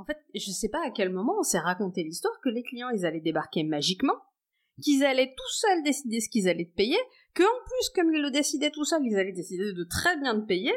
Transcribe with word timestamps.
En 0.00 0.04
fait, 0.06 0.16
je 0.34 0.50
sais 0.50 0.70
pas 0.70 0.82
à 0.82 0.90
quel 0.90 1.10
moment 1.10 1.36
on 1.40 1.42
s'est 1.42 1.58
raconté 1.58 2.02
l'histoire 2.02 2.40
que 2.42 2.48
les 2.48 2.62
clients, 2.62 2.88
ils 2.88 3.04
allaient 3.04 3.20
débarquer 3.20 3.64
magiquement, 3.64 4.16
qu'ils 4.82 5.04
allaient 5.04 5.34
tout 5.36 5.52
seuls 5.52 5.82
décider 5.82 6.20
ce 6.20 6.30
qu'ils 6.30 6.48
allaient 6.48 6.70
te 6.70 6.74
payer, 6.74 6.96
que 7.34 7.42
en 7.42 7.64
plus, 7.66 7.90
comme 7.94 8.10
ils 8.14 8.22
le 8.22 8.30
décidaient 8.30 8.70
tout 8.70 8.86
seuls, 8.86 9.04
ils 9.04 9.18
allaient 9.18 9.32
décider 9.32 9.74
de 9.74 9.84
très 9.84 10.18
bien 10.18 10.40
te 10.40 10.46
payer. 10.46 10.72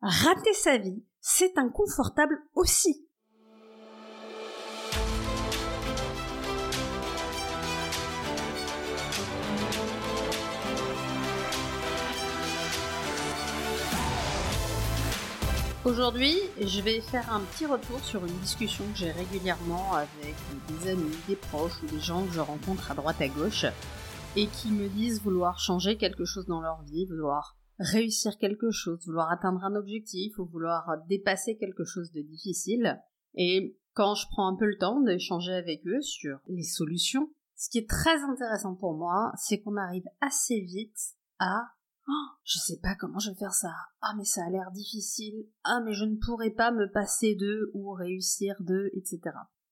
Rater 0.00 0.52
sa 0.52 0.78
vie, 0.78 1.04
c'est 1.20 1.58
inconfortable 1.58 2.38
aussi. 2.54 3.07
Aujourd'hui, 15.88 16.34
je 16.60 16.82
vais 16.82 17.00
faire 17.00 17.32
un 17.32 17.40
petit 17.40 17.64
retour 17.64 17.98
sur 18.00 18.22
une 18.22 18.38
discussion 18.40 18.84
que 18.92 18.98
j'ai 18.98 19.10
régulièrement 19.10 19.94
avec 19.94 20.34
des 20.68 20.90
amis, 20.90 21.16
des 21.26 21.34
proches 21.34 21.82
ou 21.82 21.86
des 21.86 21.98
gens 21.98 22.26
que 22.26 22.32
je 22.34 22.40
rencontre 22.40 22.90
à 22.90 22.94
droite 22.94 23.22
à 23.22 23.28
gauche 23.28 23.64
et 24.36 24.48
qui 24.48 24.70
me 24.70 24.86
disent 24.88 25.22
vouloir 25.22 25.58
changer 25.58 25.96
quelque 25.96 26.26
chose 26.26 26.44
dans 26.44 26.60
leur 26.60 26.82
vie, 26.82 27.06
vouloir 27.06 27.56
réussir 27.78 28.36
quelque 28.36 28.70
chose, 28.70 29.06
vouloir 29.06 29.32
atteindre 29.32 29.64
un 29.64 29.76
objectif 29.76 30.38
ou 30.38 30.44
vouloir 30.44 30.84
dépasser 31.08 31.56
quelque 31.56 31.84
chose 31.84 32.12
de 32.12 32.20
difficile. 32.20 33.00
Et 33.34 33.78
quand 33.94 34.14
je 34.14 34.26
prends 34.28 34.46
un 34.46 34.56
peu 34.56 34.66
le 34.66 34.76
temps 34.76 35.00
d'échanger 35.00 35.54
avec 35.54 35.86
eux 35.86 36.02
sur 36.02 36.38
les 36.48 36.64
solutions, 36.64 37.30
ce 37.56 37.70
qui 37.70 37.78
est 37.78 37.88
très 37.88 38.22
intéressant 38.24 38.74
pour 38.74 38.92
moi, 38.92 39.32
c'est 39.38 39.60
qu'on 39.60 39.78
arrive 39.78 40.04
assez 40.20 40.60
vite 40.60 41.16
à 41.38 41.62
Oh, 42.08 42.26
je 42.42 42.58
sais 42.58 42.78
pas 42.82 42.94
comment 42.94 43.18
je 43.18 43.30
vais 43.30 43.36
faire 43.36 43.52
ça. 43.52 43.72
Ah, 44.00 44.14
mais 44.16 44.24
ça 44.24 44.44
a 44.46 44.50
l'air 44.50 44.70
difficile. 44.72 45.46
Ah, 45.64 45.80
mais 45.84 45.92
je 45.92 46.04
ne 46.04 46.16
pourrai 46.16 46.50
pas 46.50 46.70
me 46.70 46.90
passer 46.90 47.34
d'eux 47.34 47.70
ou 47.74 47.92
réussir 47.92 48.54
d'eux, 48.60 48.90
etc. 48.94 49.20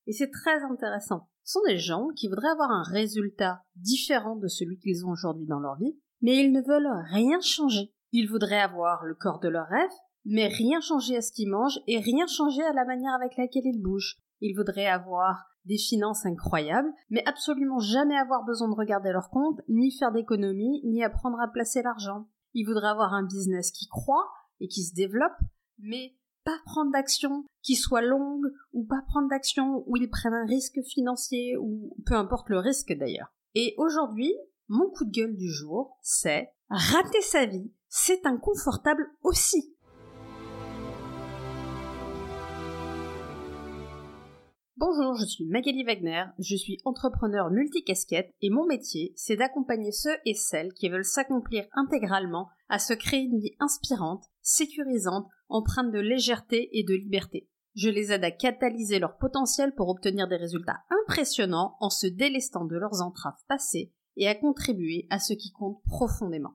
Et 0.06 0.12
c'est 0.12 0.30
très 0.30 0.62
intéressant. 0.62 1.28
Ce 1.44 1.54
sont 1.54 1.66
des 1.66 1.78
gens 1.78 2.08
qui 2.14 2.28
voudraient 2.28 2.48
avoir 2.48 2.70
un 2.70 2.82
résultat 2.82 3.62
différent 3.76 4.36
de 4.36 4.48
celui 4.48 4.78
qu'ils 4.78 5.06
ont 5.06 5.10
aujourd'hui 5.10 5.46
dans 5.46 5.60
leur 5.60 5.76
vie, 5.76 5.98
mais 6.20 6.36
ils 6.36 6.52
ne 6.52 6.60
veulent 6.60 6.92
rien 7.10 7.40
changer. 7.40 7.94
Ils 8.12 8.28
voudraient 8.28 8.60
avoir 8.60 9.04
le 9.04 9.14
corps 9.14 9.40
de 9.40 9.48
leur 9.48 9.68
rêve, 9.68 9.90
mais 10.24 10.48
rien 10.48 10.80
changer 10.80 11.16
à 11.16 11.22
ce 11.22 11.32
qu'ils 11.32 11.50
mangent 11.50 11.80
et 11.86 11.98
rien 12.00 12.26
changer 12.26 12.62
à 12.62 12.72
la 12.72 12.84
manière 12.84 13.14
avec 13.14 13.36
laquelle 13.36 13.66
ils 13.66 13.80
bougent. 13.80 14.18
Ils 14.40 14.54
voudraient 14.54 14.86
avoir 14.86 15.55
des 15.66 15.78
finances 15.78 16.24
incroyables, 16.24 16.92
mais 17.10 17.22
absolument 17.26 17.78
jamais 17.78 18.16
avoir 18.16 18.44
besoin 18.44 18.68
de 18.68 18.74
regarder 18.74 19.12
leur 19.12 19.30
compte, 19.30 19.60
ni 19.68 19.90
faire 19.90 20.12
d'économies, 20.12 20.80
ni 20.84 21.04
apprendre 21.04 21.40
à 21.40 21.48
placer 21.48 21.82
l'argent. 21.82 22.28
Ils 22.54 22.64
voudraient 22.64 22.88
avoir 22.88 23.12
un 23.12 23.24
business 23.24 23.70
qui 23.70 23.86
croît 23.88 24.30
et 24.60 24.68
qui 24.68 24.82
se 24.84 24.94
développe, 24.94 25.36
mais 25.78 26.14
pas 26.44 26.58
prendre 26.64 26.92
d'action 26.92 27.44
qui 27.62 27.74
soit 27.74 28.02
longue 28.02 28.46
ou 28.72 28.86
pas 28.86 29.02
prendre 29.08 29.28
d'action 29.28 29.82
où 29.86 29.96
ils 29.96 30.08
prennent 30.08 30.32
un 30.32 30.46
risque 30.46 30.80
financier 30.84 31.56
ou 31.56 31.96
peu 32.06 32.14
importe 32.14 32.48
le 32.48 32.60
risque 32.60 32.92
d'ailleurs. 32.92 33.34
Et 33.54 33.74
aujourd'hui, 33.78 34.32
mon 34.68 34.88
coup 34.90 35.04
de 35.04 35.10
gueule 35.10 35.36
du 35.36 35.50
jour, 35.50 35.98
c'est 36.02 36.48
rater 36.70 37.20
sa 37.20 37.46
vie, 37.46 37.72
c'est 37.88 38.24
inconfortable 38.26 39.10
aussi. 39.22 39.75
Bonjour, 44.78 45.14
je 45.14 45.24
suis 45.24 45.46
Magali 45.46 45.84
Wagner, 45.84 46.24
je 46.38 46.54
suis 46.54 46.76
entrepreneur 46.84 47.50
multicasquette 47.50 48.34
et 48.42 48.50
mon 48.50 48.66
métier, 48.66 49.14
c'est 49.16 49.36
d'accompagner 49.36 49.90
ceux 49.90 50.14
et 50.26 50.34
celles 50.34 50.74
qui 50.74 50.90
veulent 50.90 51.02
s'accomplir 51.02 51.64
intégralement 51.72 52.50
à 52.68 52.78
se 52.78 52.92
créer 52.92 53.22
une 53.22 53.38
vie 53.38 53.56
inspirante, 53.58 54.26
sécurisante, 54.42 55.28
empreinte 55.48 55.92
de 55.92 55.98
légèreté 55.98 56.68
et 56.78 56.84
de 56.84 56.92
liberté. 56.92 57.48
Je 57.74 57.88
les 57.88 58.12
aide 58.12 58.24
à 58.24 58.30
catalyser 58.30 58.98
leur 58.98 59.16
potentiel 59.16 59.74
pour 59.74 59.88
obtenir 59.88 60.28
des 60.28 60.36
résultats 60.36 60.80
impressionnants 60.90 61.78
en 61.80 61.88
se 61.88 62.06
délestant 62.06 62.66
de 62.66 62.76
leurs 62.76 63.00
entraves 63.00 63.40
passées 63.48 63.94
et 64.16 64.28
à 64.28 64.34
contribuer 64.34 65.06
à 65.08 65.20
ce 65.20 65.32
qui 65.32 65.52
compte 65.52 65.80
profondément. 65.86 66.54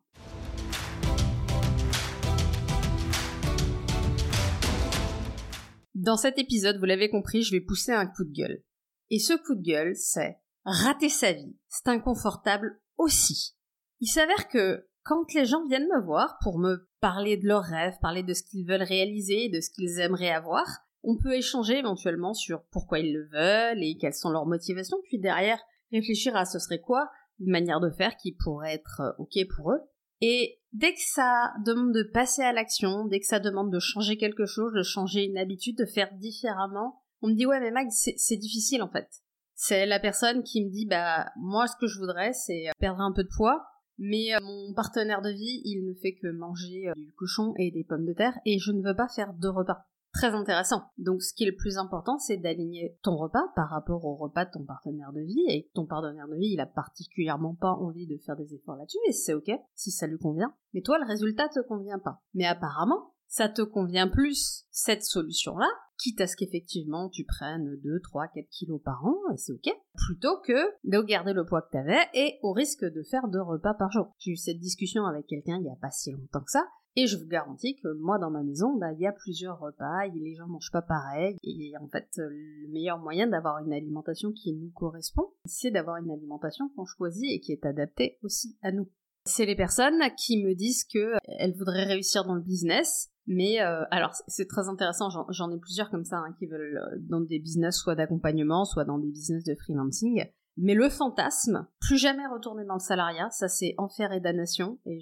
Dans 6.01 6.17
cet 6.17 6.39
épisode, 6.39 6.79
vous 6.79 6.85
l'avez 6.85 7.11
compris, 7.11 7.43
je 7.43 7.51
vais 7.51 7.61
pousser 7.61 7.91
un 7.91 8.07
coup 8.07 8.23
de 8.23 8.33
gueule. 8.33 8.63
Et 9.11 9.19
ce 9.19 9.33
coup 9.33 9.53
de 9.53 9.61
gueule, 9.61 9.95
c'est 9.95 10.39
rater 10.65 11.09
sa 11.09 11.31
vie. 11.31 11.55
C'est 11.69 11.89
inconfortable 11.89 12.81
aussi. 12.97 13.55
Il 13.99 14.07
s'avère 14.07 14.47
que 14.47 14.87
quand 15.03 15.31
les 15.35 15.45
gens 15.45 15.63
viennent 15.67 15.87
me 15.87 16.03
voir 16.03 16.39
pour 16.41 16.57
me 16.57 16.89
parler 17.01 17.37
de 17.37 17.45
leurs 17.45 17.65
rêves, 17.65 17.93
parler 18.01 18.23
de 18.23 18.33
ce 18.33 18.41
qu'ils 18.41 18.65
veulent 18.67 18.81
réaliser, 18.81 19.49
de 19.49 19.61
ce 19.61 19.69
qu'ils 19.69 19.99
aimeraient 19.99 20.31
avoir, 20.31 20.65
on 21.03 21.19
peut 21.19 21.35
échanger 21.35 21.77
éventuellement 21.77 22.33
sur 22.33 22.63
pourquoi 22.71 22.97
ils 22.97 23.13
le 23.13 23.29
veulent 23.31 23.83
et 23.83 23.95
quelles 23.99 24.15
sont 24.15 24.31
leurs 24.31 24.47
motivations, 24.47 24.97
puis 25.03 25.19
derrière 25.19 25.61
réfléchir 25.91 26.35
à 26.35 26.45
ce 26.45 26.57
serait 26.57 26.81
quoi 26.81 27.11
une 27.39 27.51
manière 27.51 27.79
de 27.79 27.91
faire 27.91 28.17
qui 28.17 28.35
pourrait 28.43 28.73
être 28.73 29.01
euh, 29.01 29.11
ok 29.19 29.37
pour 29.55 29.73
eux. 29.73 29.81
Et 30.21 30.59
dès 30.71 30.93
que 30.93 31.01
ça 31.01 31.53
demande 31.65 31.93
de 31.93 32.03
passer 32.03 32.43
à 32.43 32.53
l'action, 32.53 33.05
dès 33.05 33.19
que 33.19 33.25
ça 33.25 33.39
demande 33.39 33.71
de 33.71 33.79
changer 33.79 34.17
quelque 34.17 34.45
chose, 34.45 34.73
de 34.73 34.83
changer 34.83 35.25
une 35.25 35.37
habitude, 35.37 35.77
de 35.77 35.85
faire 35.85 36.13
différemment, 36.13 37.01
on 37.21 37.29
me 37.29 37.33
dit 37.33 37.45
ouais 37.45 37.59
mais 37.59 37.71
Mag 37.71 37.87
c'est 37.89 38.37
difficile 38.37 38.81
en 38.83 38.89
fait. 38.89 39.07
C'est 39.53 39.85
la 39.85 39.99
personne 39.99 40.43
qui 40.43 40.63
me 40.63 40.71
dit 40.71 40.85
bah 40.85 41.31
moi 41.37 41.67
ce 41.67 41.75
que 41.75 41.87
je 41.87 41.99
voudrais 41.99 42.33
c'est 42.33 42.65
perdre 42.79 43.01
un 43.01 43.11
peu 43.11 43.23
de 43.23 43.29
poids, 43.35 43.65
mais 43.97 44.33
euh, 44.33 44.39
mon 44.41 44.73
partenaire 44.73 45.21
de 45.21 45.29
vie 45.29 45.61
il 45.65 45.85
ne 45.87 45.93
fait 45.95 46.13
que 46.13 46.27
manger 46.27 46.89
euh, 46.89 46.93
du 46.95 47.11
cochon 47.13 47.53
et 47.57 47.71
des 47.71 47.83
pommes 47.83 48.05
de 48.05 48.13
terre 48.13 48.37
et 48.45 48.59
je 48.59 48.71
ne 48.71 48.81
veux 48.81 48.95
pas 48.95 49.07
faire 49.07 49.33
deux 49.33 49.49
repas 49.49 49.85
très 50.13 50.33
intéressant. 50.33 50.83
Donc 50.97 51.21
ce 51.21 51.33
qui 51.33 51.43
est 51.43 51.51
le 51.51 51.55
plus 51.55 51.77
important, 51.77 52.17
c'est 52.17 52.37
d'aligner 52.37 52.97
ton 53.01 53.15
repas 53.15 53.43
par 53.55 53.69
rapport 53.69 54.05
au 54.05 54.15
repas 54.15 54.45
de 54.45 54.51
ton 54.51 54.63
partenaire 54.63 55.13
de 55.13 55.21
vie, 55.21 55.45
et 55.49 55.69
ton 55.73 55.85
partenaire 55.85 56.27
de 56.27 56.35
vie, 56.35 56.53
il 56.53 56.59
a 56.59 56.65
particulièrement 56.65 57.55
pas 57.55 57.71
envie 57.71 58.07
de 58.07 58.17
faire 58.17 58.35
des 58.35 58.53
efforts 58.53 58.75
là-dessus, 58.75 58.97
et 59.07 59.13
c'est 59.13 59.33
ok, 59.33 59.51
si 59.75 59.91
ça 59.91 60.07
lui 60.07 60.17
convient. 60.17 60.53
Mais 60.73 60.81
toi, 60.81 60.97
le 60.99 61.05
résultat 61.05 61.49
te 61.49 61.59
convient 61.61 61.99
pas. 61.99 62.21
Mais 62.33 62.45
apparemment, 62.45 63.13
ça 63.31 63.47
te 63.47 63.61
convient 63.61 64.09
plus, 64.09 64.65
cette 64.71 65.03
solution-là, 65.03 65.69
quitte 65.97 66.19
à 66.19 66.27
ce 66.27 66.35
qu'effectivement 66.35 67.07
tu 67.07 67.23
prennes 67.23 67.77
2, 67.77 68.01
3, 68.01 68.27
4 68.27 68.45
kilos 68.49 68.81
par 68.83 69.05
an, 69.05 69.15
et 69.33 69.37
c'est 69.37 69.53
ok, 69.53 69.73
plutôt 69.95 70.37
que 70.45 70.67
de 70.83 71.01
garder 71.01 71.31
le 71.31 71.45
poids 71.45 71.61
que 71.61 71.71
t'avais 71.71 72.01
et 72.13 72.39
au 72.41 72.51
risque 72.51 72.83
de 72.83 73.01
faire 73.03 73.29
deux 73.29 73.41
repas 73.41 73.73
par 73.73 73.89
jour. 73.89 74.13
J'ai 74.19 74.31
eu 74.31 74.35
cette 74.35 74.59
discussion 74.59 75.05
avec 75.05 75.27
quelqu'un 75.27 75.59
il 75.59 75.65
y 75.65 75.69
a 75.69 75.77
pas 75.77 75.91
si 75.91 76.11
longtemps 76.11 76.41
que 76.41 76.51
ça, 76.51 76.67
et 76.97 77.07
je 77.07 77.15
vous 77.15 77.27
garantis 77.27 77.77
que 77.77 77.87
moi, 78.01 78.19
dans 78.19 78.31
ma 78.31 78.43
maison, 78.43 78.75
bah, 78.75 78.91
il 78.91 78.99
y 78.99 79.07
a 79.07 79.13
plusieurs 79.13 79.59
repas, 79.59 80.07
et 80.07 80.11
les 80.11 80.35
gens 80.35 80.47
mangent 80.47 80.73
pas 80.73 80.81
pareil. 80.81 81.37
Et 81.41 81.71
en 81.79 81.87
fait, 81.87 82.09
le 82.17 82.67
meilleur 82.67 82.99
moyen 82.99 83.27
d'avoir 83.27 83.59
une 83.59 83.71
alimentation 83.71 84.33
qui 84.33 84.51
nous 84.51 84.71
correspond, 84.71 85.31
c'est 85.45 85.71
d'avoir 85.71 85.97
une 85.97 86.11
alimentation 86.11 86.67
qu'on 86.75 86.83
choisit 86.83 87.31
et 87.31 87.39
qui 87.39 87.53
est 87.53 87.65
adaptée 87.65 88.19
aussi 88.23 88.57
à 88.61 88.73
nous. 88.73 88.89
C'est 89.25 89.45
les 89.45 89.55
personnes 89.55 90.01
qui 90.17 90.43
me 90.43 90.55
disent 90.55 90.83
que 90.83 91.13
elles 91.39 91.53
voudraient 91.53 91.85
réussir 91.85 92.25
dans 92.25 92.33
le 92.33 92.41
business, 92.41 93.11
mais 93.27 93.61
euh, 93.61 93.83
alors 93.91 94.13
c'est 94.27 94.47
très 94.47 94.67
intéressant, 94.67 95.09
j'en 95.29 95.51
ai 95.51 95.59
plusieurs 95.59 95.91
comme 95.91 96.05
ça 96.05 96.17
hein, 96.17 96.35
qui 96.39 96.47
veulent 96.47 96.77
euh, 96.77 96.97
dans 96.99 97.21
des 97.21 97.39
business 97.39 97.77
soit 97.77 97.95
d'accompagnement, 97.95 98.65
soit 98.65 98.83
dans 98.83 98.97
des 98.97 99.11
business 99.11 99.43
de 99.43 99.55
freelancing. 99.55 100.25
Mais 100.57 100.73
le 100.73 100.89
fantasme, 100.89 101.67
plus 101.91 101.97
jamais 101.97 102.25
retourner 102.25 102.63
dans 102.63 102.75
le 102.75 102.79
salariat, 102.79 103.29
ça 103.31 103.49
c'est 103.49 103.75
enfer 103.77 104.13
et 104.13 104.21
damnation. 104.21 104.79
Et 104.85 105.01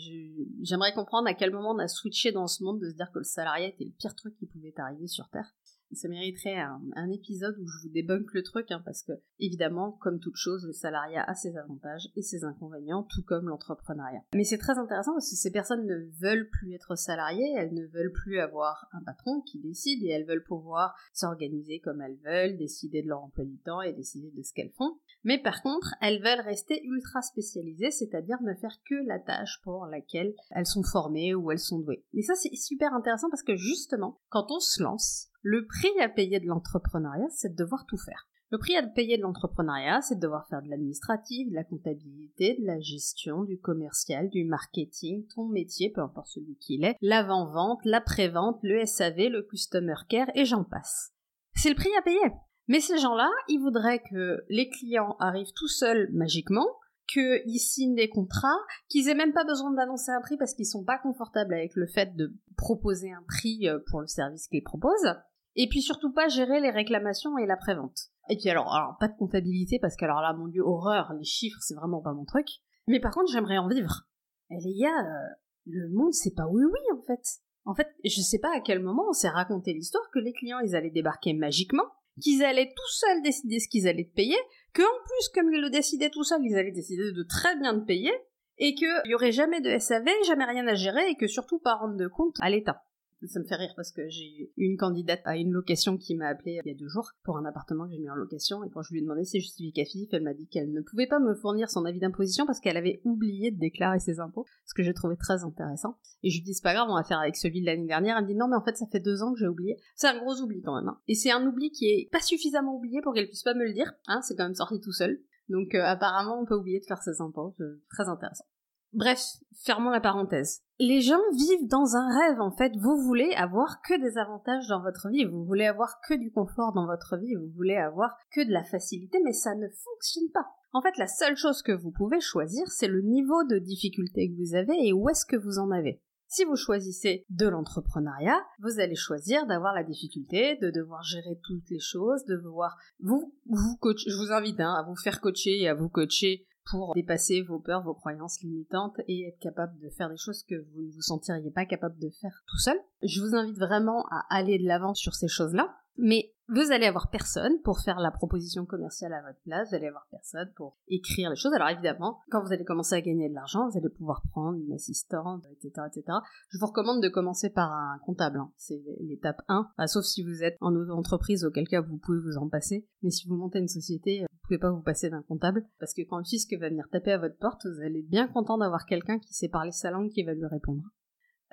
j'aimerais 0.64 0.92
comprendre 0.92 1.28
à 1.28 1.36
quel 1.36 1.52
moment 1.52 1.76
on 1.76 1.78
a 1.78 1.88
switché 1.88 2.32
dans 2.32 2.48
ce 2.48 2.64
monde 2.64 2.80
de 2.80 2.90
se 2.90 2.96
dire 2.96 3.12
que 3.14 3.20
le 3.20 3.26
salariat 3.26 3.68
était 3.68 3.86
le 3.86 3.92
pire 3.92 4.16
truc 4.16 4.36
qui 4.40 4.48
pouvait 4.48 4.74
arriver 4.76 5.06
sur 5.06 5.30
Terre 5.30 5.54
ça 5.96 6.08
mériterait 6.08 6.58
un, 6.58 7.10
épisode 7.12 7.58
où 7.60 7.68
je 7.68 7.82
vous 7.82 7.90
débunk 7.90 8.34
le 8.34 8.44
truc, 8.44 8.72
hein, 8.72 8.82
parce 8.86 9.02
que 9.02 9.14
évidemment, 9.40 9.92
comme 9.94 10.20
toute 10.20 10.36
chose, 10.36 10.66
le 10.66 10.74
salariat 10.74 11.24
a 11.24 11.34
ses 11.34 11.58
avantages 11.58 12.08
et 12.16 12.22
ses 12.22 12.44
inconvénients, 12.44 13.04
tout 13.04 13.24
comme 13.24 13.48
l'entrepreneuriat. 13.48 14.22
Mais 14.36 14.44
c'est 14.44 14.60
très 14.60 14.78
intéressant 14.78 15.14
parce 15.14 15.30
que 15.30 15.36
ces 15.36 15.52
personnes 15.52 15.86
ne 15.86 16.08
veulent 16.22 16.50
plus 16.50 16.74
être 16.74 16.96
salariées, 16.96 17.54
elles 17.58 17.74
ne 17.74 17.88
veulent 17.88 18.12
plus 18.12 18.40
avoir 18.40 18.88
un 18.94 19.04
patron 19.04 19.42
qui 19.42 19.60
décide 19.60 20.04
et 20.04 20.10
elles 20.10 20.28
veulent 20.28 20.44
pouvoir 20.44 20.96
s'organiser 21.14 21.80
comme 21.80 22.02
elles 22.02 22.20
veulent, 22.24 22.58
décider 22.58 23.02
de 23.02 23.08
leur 23.08 23.24
emploi 23.24 23.46
du 23.46 23.58
temps 23.60 23.82
et 23.82 23.94
décider 23.94 24.32
de 24.32 24.44
ce 24.44 24.54
qu'elles 24.54 24.74
font. 24.78 25.00
Mais 25.24 25.42
par 25.42 25.64
contre, 25.64 25.96
elles 26.02 26.22
veulent 26.22 26.46
rester 26.46 26.79
ultra 26.84 27.22
spécialisées, 27.22 27.92
c'est-à-dire 27.92 28.42
ne 28.42 28.54
faire 28.56 28.78
que 28.90 28.96
la 29.08 29.20
tâche 29.20 29.60
pour 29.64 29.86
laquelle 29.86 30.34
elles 30.52 30.66
sont 30.66 30.84
formées 30.84 31.36
ou 31.36 31.52
elles 31.52 31.60
sont 31.60 31.80
douées. 31.80 32.06
Et 32.14 32.22
ça, 32.22 32.36
c'est 32.36 32.56
super 32.56 32.94
intéressant 32.94 33.30
parce 33.30 33.44
que 33.44 33.56
justement, 33.56 34.20
quand 34.30 34.48
on 34.52 34.60
se 34.60 34.82
lance, 34.82 35.28
le 35.42 35.66
prix 35.66 36.00
à 36.02 36.10
payer 36.10 36.40
de 36.40 36.48
l'entrepreneuriat, 36.48 37.30
c'est 37.30 37.50
de 37.50 37.64
devoir 37.64 37.86
tout 37.86 37.98
faire. 37.98 38.28
Le 38.52 38.58
prix 38.58 38.76
à 38.76 38.82
payer 38.82 39.18
de 39.18 39.22
l'entrepreneuriat, 39.22 40.02
c'est 40.02 40.16
de 40.16 40.22
devoir 40.22 40.48
faire 40.48 40.64
de 40.64 40.70
l'administratif, 40.70 41.50
de 41.50 41.54
la 41.54 41.64
comptabilité, 41.64 42.58
de 42.60 42.66
la 42.66 42.80
gestion, 42.80 43.44
du 43.44 43.60
commercial, 43.60 44.28
du 44.30 44.44
marketing, 44.44 45.28
ton 45.36 45.48
métier, 45.48 45.92
peu 45.92 46.02
importe 46.02 46.30
celui 46.30 46.56
qu'il 46.56 46.84
est, 46.84 46.96
l'avant-vente, 47.02 47.80
l'après-vente, 47.86 48.60
le 48.64 48.84
SAV, 48.88 49.30
le 49.30 49.44
customer 49.44 49.94
care, 50.10 50.32
et 50.34 50.46
j'en 50.46 50.64
passe. 50.64 51.14
C'est 51.54 51.70
le 51.70 51.76
prix 51.76 51.92
à 52.00 52.02
payer. 52.02 52.34
Mais 52.70 52.80
ces 52.80 53.00
gens-là, 53.00 53.30
ils 53.48 53.60
voudraient 53.60 54.02
que 54.12 54.44
les 54.48 54.70
clients 54.70 55.16
arrivent 55.20 55.52
tout 55.56 55.68
seuls 55.68 56.08
magiquement, 56.14 56.68
qu'ils 57.12 57.60
signent 57.60 57.96
des 57.96 58.10
contrats, 58.10 58.60
qu'ils 58.88 59.10
aient 59.10 59.16
même 59.16 59.34
pas 59.34 59.44
besoin 59.44 59.72
d'annoncer 59.72 60.12
un 60.12 60.22
prix 60.22 60.38
parce 60.38 60.54
qu'ils 60.54 60.68
sont 60.68 60.84
pas 60.84 61.00
confortables 61.00 61.56
avec 61.56 61.76
le 61.76 61.88
fait 61.88 62.16
de 62.16 62.32
proposer 62.56 63.12
un 63.12 63.24
prix 63.28 63.68
euh, 63.68 63.80
pour 63.90 64.02
le 64.02 64.08
service 64.08 64.48
qu'ils 64.48 64.64
proposent, 64.64 65.16
Et 65.56 65.68
puis 65.68 65.82
surtout 65.82 66.14
pas 66.14 66.28
gérer 66.28 66.62
les 66.62 66.70
réclamations 66.70 67.40
et 67.40 67.48
la 67.48 67.58
prévente. 67.58 67.98
Et 68.30 68.38
puis 68.38 68.52
alors, 68.52 68.72
alors 68.72 68.98
pas 69.00 69.08
de 69.08 69.18
comptabilité 69.18 69.80
parce 69.80 69.96
que 69.96 70.06
alors 70.06 70.22
là, 70.22 70.34
mon 70.34 70.48
dieu, 70.48 70.62
horreur, 70.62 71.12
les 71.18 71.26
chiffres, 71.26 71.58
c'est 71.62 71.74
vraiment 71.74 72.02
pas 72.02 72.14
mon 72.14 72.26
truc. 72.26 72.48
Mais 72.88 73.00
par 73.00 73.12
contre, 73.12 73.32
j'aimerais 73.32 73.58
en 73.58 73.68
vivre. 73.68 74.08
Et 74.52 74.60
les 74.64 74.76
gars, 74.80 74.90
euh, 74.90 75.36
le 75.66 75.90
monde, 75.90 76.14
c'est 76.14 76.36
pas 76.36 76.46
oui 76.48 76.64
oui 76.64 76.98
en 76.98 77.02
fait. 77.02 77.24
En 77.66 77.74
fait, 77.74 77.88
je 78.04 78.22
sais 78.22 78.40
pas 78.40 78.56
à 78.56 78.62
quel 78.62 78.80
moment 78.80 79.06
on 79.10 79.14
s'est 79.14 79.30
raconté 79.30 79.74
l'histoire 79.74 80.08
que 80.14 80.20
les 80.20 80.34
clients, 80.34 80.60
ils 80.60 80.76
allaient 80.76 80.92
débarquer 80.92 81.34
magiquement, 81.34 81.86
qu'ils 82.20 82.44
allaient 82.44 82.74
tout 82.76 82.92
seuls 82.92 83.22
décider 83.22 83.60
ce 83.60 83.68
qu'ils 83.68 83.88
allaient 83.88 84.10
payer, 84.16 84.38
que 84.74 84.82
en 84.82 85.04
plus, 85.04 85.30
comme 85.34 85.52
ils 85.54 85.62
le 85.62 85.70
décidaient 85.70 86.10
tout 86.10 86.24
seuls, 86.24 86.42
ils 86.44 86.56
allaient 86.56 86.72
décider 86.72 87.12
de 87.12 87.24
très 87.24 87.56
bien 87.58 87.80
te 87.80 87.86
payer, 87.86 88.14
et 88.58 88.76
qu'il 88.76 89.02
y 89.06 89.16
aurait 89.16 89.32
jamais 89.32 89.62
de 89.62 89.78
SAV, 89.78 90.06
jamais 90.28 90.46
rien 90.46 90.68
à 90.68 90.76
gérer, 90.76 91.10
et 91.10 91.16
que 91.16 91.28
surtout 91.28 91.60
pas 91.60 91.76
rendre 91.76 91.96
de 91.96 92.08
compte 92.08 92.36
à 92.42 92.50
l'État. 92.50 92.84
Ça 93.28 93.40
me 93.40 93.46
fait 93.46 93.56
rire 93.56 93.74
parce 93.76 93.92
que 93.92 94.08
j'ai 94.08 94.26
eu 94.26 94.52
une 94.56 94.78
candidate 94.78 95.20
à 95.26 95.36
une 95.36 95.52
location 95.52 95.98
qui 95.98 96.16
m'a 96.16 96.28
appelé 96.28 96.62
il 96.64 96.70
y 96.70 96.72
a 96.72 96.78
deux 96.78 96.88
jours 96.88 97.12
pour 97.24 97.38
un 97.38 97.44
appartement 97.44 97.86
que 97.86 97.92
j'ai 97.92 98.00
mis 98.00 98.10
en 98.10 98.16
location 98.16 98.64
et 98.64 98.70
quand 98.70 98.82
je 98.82 98.94
lui 98.94 99.00
ai 99.00 99.02
demandé 99.02 99.26
ses 99.26 99.42
justificatifs, 99.42 100.08
elle 100.14 100.24
m'a 100.24 100.34
dit 100.34 100.48
qu'elle 100.48 100.72
ne 100.72 100.82
pouvait 100.82 101.08
pas 101.08 101.20
me 101.20 101.36
fournir 101.36 101.70
son 101.70 101.84
avis 101.84 102.00
d'imposition 102.00 102.46
parce 102.46 102.62
qu'elle 102.62 102.78
avait 102.78 103.02
oublié 103.04 103.52
de 103.52 103.60
déclarer 103.60 104.00
ses 104.00 104.22
impôts, 104.22 104.46
ce 104.66 104.74
que 104.74 104.84
j'ai 104.84 104.94
trouvé 104.94 105.18
très 105.18 105.44
intéressant. 105.44 105.98
Et 106.24 106.30
je 106.30 106.38
lui 106.38 106.44
dis 106.44 106.54
c'est 106.54 106.64
pas 106.64 106.74
grave, 106.74 106.88
on 106.90 106.96
va 106.96 107.04
faire 107.04 107.20
avec 107.20 107.36
celui 107.36 107.60
de 107.60 107.66
l'année 107.66 107.88
dernière. 107.88 108.18
Elle 108.18 108.24
me 108.24 108.30
dit 108.30 108.36
non 108.36 108.48
mais 108.48 108.56
en 108.56 108.64
fait 108.64 108.78
ça 108.78 108.86
fait 108.88 109.02
deux 109.02 109.22
ans 109.22 109.34
que 109.34 109.40
j'ai 109.40 109.48
oublié. 109.48 109.78
C'est 109.96 110.08
un 110.08 110.18
gros 110.18 110.40
oubli 110.42 110.62
quand 110.62 110.76
même. 110.76 110.88
Hein. 110.88 111.00
Et 111.08 111.16
c'est 111.16 111.32
un 111.32 111.46
oubli 111.46 111.72
qui 111.72 111.88
est 111.88 112.10
pas 112.12 112.22
suffisamment 112.22 112.76
oublié 112.76 113.02
pour 113.02 113.14
qu'elle 113.14 113.28
puisse 113.28 113.44
pas 113.44 113.54
me 113.54 113.66
le 113.66 113.74
dire. 113.74 113.92
Hein, 114.08 114.22
c'est 114.22 114.36
quand 114.36 114.46
même 114.46 114.56
sorti 114.56 114.80
tout 114.80 114.94
seul. 114.94 115.20
Donc 115.50 115.76
euh, 115.76 115.84
apparemment 115.84 116.40
on 116.40 116.46
peut 116.46 116.56
oublier 116.56 116.80
de 116.80 116.86
faire 116.86 117.02
ses 117.02 117.20
impôts. 117.20 117.56
Très 117.90 118.08
intéressant. 118.08 118.46
Bref, 118.94 119.22
fermons 119.64 119.92
la 119.92 120.00
parenthèse. 120.00 120.62
Les 120.80 121.02
gens 121.02 121.20
vivent 121.34 121.68
dans 121.68 121.96
un 121.96 122.08
rêve 122.10 122.42
en 122.42 122.52
fait. 122.52 122.72
Vous 122.78 122.98
voulez 123.04 123.34
avoir 123.36 123.82
que 123.82 124.00
des 124.00 124.18
avantages 124.18 124.68
dans 124.68 124.82
votre 124.82 125.10
vie, 125.10 125.26
vous 125.26 125.46
voulez 125.46 125.68
avoir 125.68 126.00
que 126.08 126.16
du 126.16 126.32
confort 126.32 126.74
dans 126.74 126.88
votre 126.88 127.18
vie, 127.18 127.36
vous 127.36 127.52
voulez 127.56 127.76
avoir 127.76 128.18
que 128.32 128.46
de 128.46 128.52
la 128.52 128.64
facilité, 128.64 129.20
mais 129.24 129.34
ça 129.34 129.54
ne 129.56 129.68
fonctionne 129.68 130.32
pas. 130.34 130.48
En 130.72 130.82
fait, 130.82 130.98
la 130.98 131.08
seule 131.08 131.36
chose 131.36 131.62
que 131.62 131.72
vous 131.72 131.92
pouvez 131.92 132.20
choisir, 132.20 132.68
c'est 132.68 132.88
le 132.88 133.02
niveau 133.02 133.44
de 133.44 133.58
difficulté 133.58 134.30
que 134.30 134.38
vous 134.38 134.56
avez 134.56 134.88
et 134.88 134.94
où 134.94 135.10
est-ce 135.10 135.26
que 135.26 135.38
vous 135.38 135.60
en 135.60 135.72
avez. 135.72 136.02
Si 136.32 136.46
vous 136.46 136.56
choisissez 136.56 137.26
de 137.32 137.48
l'entrepreneuriat, 137.48 138.40
vous 138.60 138.80
allez 138.80 138.96
choisir 138.96 139.48
d'avoir 139.48 139.74
la 139.74 139.84
difficulté, 139.84 140.58
de 140.62 140.70
devoir 140.70 141.02
gérer 141.02 141.40
toutes 141.44 141.68
les 141.72 141.80
choses, 141.80 142.24
de 142.26 142.36
devoir 142.36 142.78
vous 143.00 143.34
vous. 143.48 143.80
Je 143.82 144.16
vous 144.16 144.32
invite 144.32 144.60
hein, 144.60 144.76
à 144.76 144.84
vous 144.84 144.96
faire 144.96 145.22
coacher 145.22 145.60
et 145.60 145.68
à 145.68 145.74
vous 145.74 145.90
coacher 145.90 146.46
pour 146.70 146.94
dépasser 146.94 147.42
vos 147.42 147.60
peurs, 147.60 147.84
vos 147.84 147.94
croyances 147.94 148.42
limitantes 148.42 149.00
et 149.08 149.28
être 149.28 149.40
capable 149.40 149.78
de 149.80 149.90
faire 149.90 150.10
des 150.10 150.18
choses 150.18 150.44
que 150.44 150.56
vous 150.56 150.82
ne 150.82 150.92
vous 150.92 151.02
sentiriez 151.02 151.52
pas 151.52 151.66
capable 151.66 151.98
de 152.00 152.10
faire 152.22 152.44
tout 152.48 152.58
seul. 152.58 152.78
Je 153.04 153.22
vous 153.22 153.36
invite 153.36 153.58
vraiment 153.58 154.06
à 154.12 154.26
aller 154.30 154.60
de 154.60 154.68
l'avant 154.68 154.94
sur 154.94 155.16
ces 155.16 155.28
choses-là, 155.28 155.76
mais 155.98 156.34
vous 156.52 156.72
allez 156.72 156.88
avoir 156.88 157.12
personne 157.12 157.62
pour 157.64 157.80
faire 157.80 158.00
la 158.00 158.10
proposition 158.10 158.66
commerciale 158.66 159.14
à 159.14 159.22
votre 159.22 159.40
place, 159.42 159.70
vous 159.70 159.76
allez 159.76 159.88
avoir 159.88 160.08
personne 160.10 160.50
pour 160.56 160.78
écrire 160.88 161.30
les 161.30 161.36
choses. 161.36 161.54
Alors 161.54 161.70
évidemment, 161.70 162.22
quand 162.32 162.42
vous 162.42 162.52
allez 162.52 162.66
commencer 162.66 162.96
à 162.96 163.02
gagner 163.02 163.30
de 163.30 163.36
l'argent, 163.36 163.70
vous 163.70 163.78
allez 163.78 163.90
pouvoir 163.90 164.24
prendre 164.32 164.58
une 164.58 164.74
assistante, 164.74 165.44
etc., 165.52 165.86
etc. 165.88 166.18
Je 166.50 166.58
vous 166.58 166.66
recommande 166.66 167.04
de 167.04 167.10
commencer 167.10 167.52
par 167.52 167.72
un 167.72 168.00
comptable. 168.04 168.40
Hein. 168.40 168.52
C'est 168.58 168.82
l'étape 169.02 169.42
1, 169.48 169.70
sauf 169.86 170.06
si 170.06 170.24
vous 170.24 170.44
êtes 170.44 170.58
en 170.60 170.76
entreprise, 170.90 171.46
auquel 171.46 171.68
cas 171.68 171.82
vous 171.82 171.98
pouvez 171.98 172.20
vous 172.20 172.38
en 172.38 172.50
passer. 172.50 172.88
Mais 173.04 173.12
si 173.12 173.28
vous 173.28 173.36
montez 173.36 173.60
une 173.60 173.68
société, 173.68 174.26
pouvez 174.50 174.60
pas 174.60 174.72
vous 174.72 174.82
passer 174.82 175.10
d'un 175.10 175.22
comptable, 175.22 175.64
parce 175.80 175.94
que 175.94 176.02
quand 176.02 176.18
le 176.18 176.24
fisc 176.24 176.52
va 176.60 176.70
venir 176.70 176.90
taper 176.92 177.12
à 177.12 177.20
votre 177.20 177.38
porte, 177.38 177.66
vous 177.66 177.82
allez 177.82 178.00
être 178.00 178.10
bien 178.10 178.28
content 178.28 178.58
d'avoir 178.58 178.86
quelqu'un 178.86 179.20
qui 179.20 179.34
sait 179.34 179.48
parler 179.48 179.72
sa 179.72 179.92
langue 179.92 180.10
qui 180.10 180.24
va 180.24 180.34
lui 180.34 180.46
répondre. 180.46 180.82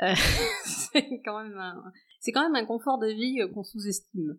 Euh, 0.03 0.15
c'est 0.65 1.21
quand 1.25 1.43
même 1.43 1.59
un, 1.59 1.83
c'est 2.21 2.33
quand 2.33 2.43
même 2.43 2.57
un 2.57 2.67
confort 2.67 2.99
de 2.99 3.09
vie 3.09 3.43
euh, 3.43 3.53
qu'on 3.53 3.65
sous-estime. 3.65 4.39